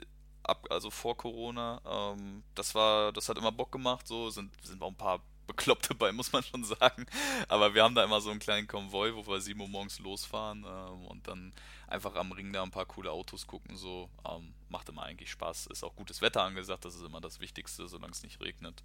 [0.45, 1.81] ab, also vor Corona.
[1.85, 4.07] Ähm, das war, das hat immer Bock gemacht.
[4.07, 7.07] So sind, sind auch ein paar Bekloppte bei, muss man schon sagen.
[7.49, 10.65] Aber wir haben da immer so einen kleinen Konvoi, wo wir 7 Uhr morgens losfahren
[10.65, 11.53] ähm, und dann
[11.89, 13.77] einfach am Ring da ein paar coole Autos gucken.
[13.77, 15.67] So ähm, macht immer eigentlich Spaß.
[15.67, 16.85] Ist auch gutes Wetter angesagt.
[16.85, 18.83] Das ist immer das Wichtigste, solange es nicht regnet.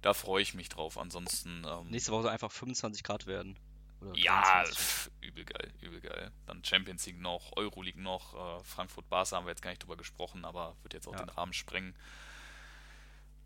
[0.00, 0.98] Da freue ich mich drauf.
[0.98, 3.56] Ansonsten ähm, Nächste Woche soll einfach 25 Grad werden.
[4.00, 4.76] Oder ja, 23.
[4.78, 6.32] pf, übel geil, übel geil.
[6.46, 9.96] Dann Champions League noch, Euroleague noch, äh, Frankfurt Barca haben wir jetzt gar nicht drüber
[9.96, 11.20] gesprochen, aber wird jetzt auch Ja.
[11.20, 11.94] den Rahmen sprengen.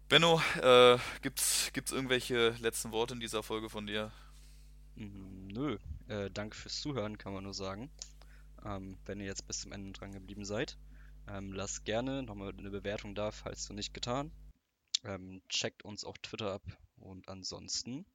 [0.09, 4.13] Benno, äh, gibt's, gibt's irgendwelche letzten Worte in dieser Folge von dir?
[4.95, 7.91] Mm, Nö, äh, danke fürs Zuhören, kann man nur sagen.
[8.65, 10.79] Ähm, wenn ihr jetzt bis zum Ende dran geblieben seid,
[11.29, 14.31] ähm, lasst gerne nochmal eine Bewertung da, falls du nicht getan.
[15.03, 16.63] Ähm, checkt uns auf Twitter ab
[16.99, 18.07] und ansonsten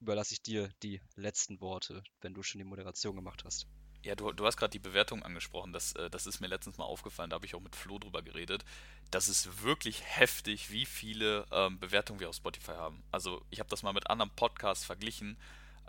[0.00, 3.68] überlasse ich dir die letzten Worte, wenn du schon die Moderation gemacht hast.
[4.04, 5.72] Ja, du, du hast gerade die Bewertung angesprochen.
[5.72, 7.30] Das, äh, das ist mir letztens mal aufgefallen.
[7.30, 8.64] Da habe ich auch mit Flo drüber geredet.
[9.10, 13.02] Das ist wirklich heftig, wie viele ähm, Bewertungen wir auf Spotify haben.
[13.10, 15.38] Also, ich habe das mal mit anderen Podcasts verglichen,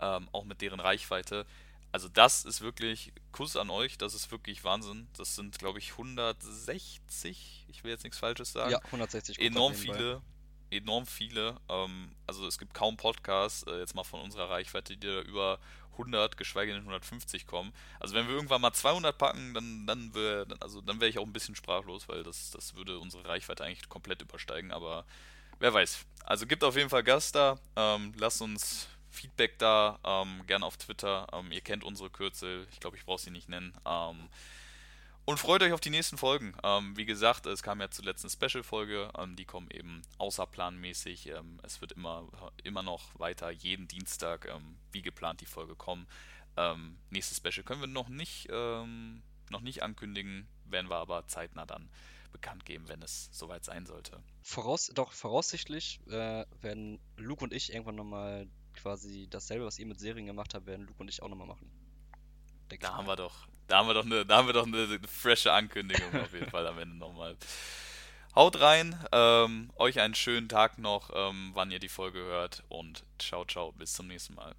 [0.00, 1.46] ähm, auch mit deren Reichweite.
[1.92, 3.98] Also, das ist wirklich Kuss an euch.
[3.98, 5.08] Das ist wirklich Wahnsinn.
[5.18, 7.66] Das sind, glaube ich, 160.
[7.68, 10.22] Ich will jetzt nichts Falsches sagen Ja, 160 guck grad enorm viele,
[10.70, 11.60] enorm viele.
[11.68, 15.58] Ähm, also es gibt kaum Podcasts, äh, jetzt mal von unserer Reichweite, die da über
[15.98, 17.72] 100, geschweige denn 150 kommen.
[18.00, 21.18] Also wenn wir irgendwann mal 200 packen, dann dann wär, dann, also dann wäre ich
[21.18, 24.72] auch ein bisschen sprachlos, weil das das würde unsere Reichweite eigentlich komplett übersteigen.
[24.72, 25.04] Aber
[25.58, 26.04] wer weiß.
[26.24, 27.58] Also gibt auf jeden Fall Gas da.
[27.76, 31.26] Ähm, lasst uns Feedback da, ähm, gerne auf Twitter.
[31.32, 32.66] Ähm, ihr kennt unsere Kürzel.
[32.70, 33.72] Ich glaube, ich brauche sie nicht nennen.
[35.28, 36.54] Und freut euch auf die nächsten Folgen.
[36.62, 39.10] Ähm, wie gesagt, es kam ja zuletzt eine Special-Folge.
[39.18, 41.30] Ähm, die kommen eben außerplanmäßig.
[41.30, 42.28] Ähm, es wird immer,
[42.62, 46.06] immer noch weiter jeden Dienstag ähm, wie geplant die Folge kommen.
[46.56, 51.66] Ähm, nächstes Special können wir noch nicht, ähm, noch nicht ankündigen, werden wir aber zeitnah
[51.66, 51.90] dann
[52.30, 54.22] bekannt geben, wenn es soweit sein sollte.
[54.42, 59.98] Voraus, doch, voraussichtlich äh, werden Luke und ich irgendwann nochmal quasi dasselbe, was ihr mit
[59.98, 61.68] Serien gemacht habt, werden Luke und ich auch nochmal machen.
[62.68, 63.12] Da haben mal.
[63.12, 66.32] wir doch, da haben wir doch eine, da haben wir doch eine frische Ankündigung auf
[66.32, 67.36] jeden Fall am Ende nochmal.
[68.34, 73.04] Haut rein, ähm, euch einen schönen Tag noch, ähm, wann ihr die Folge hört und
[73.18, 74.54] ciao, ciao, bis zum nächsten Mal.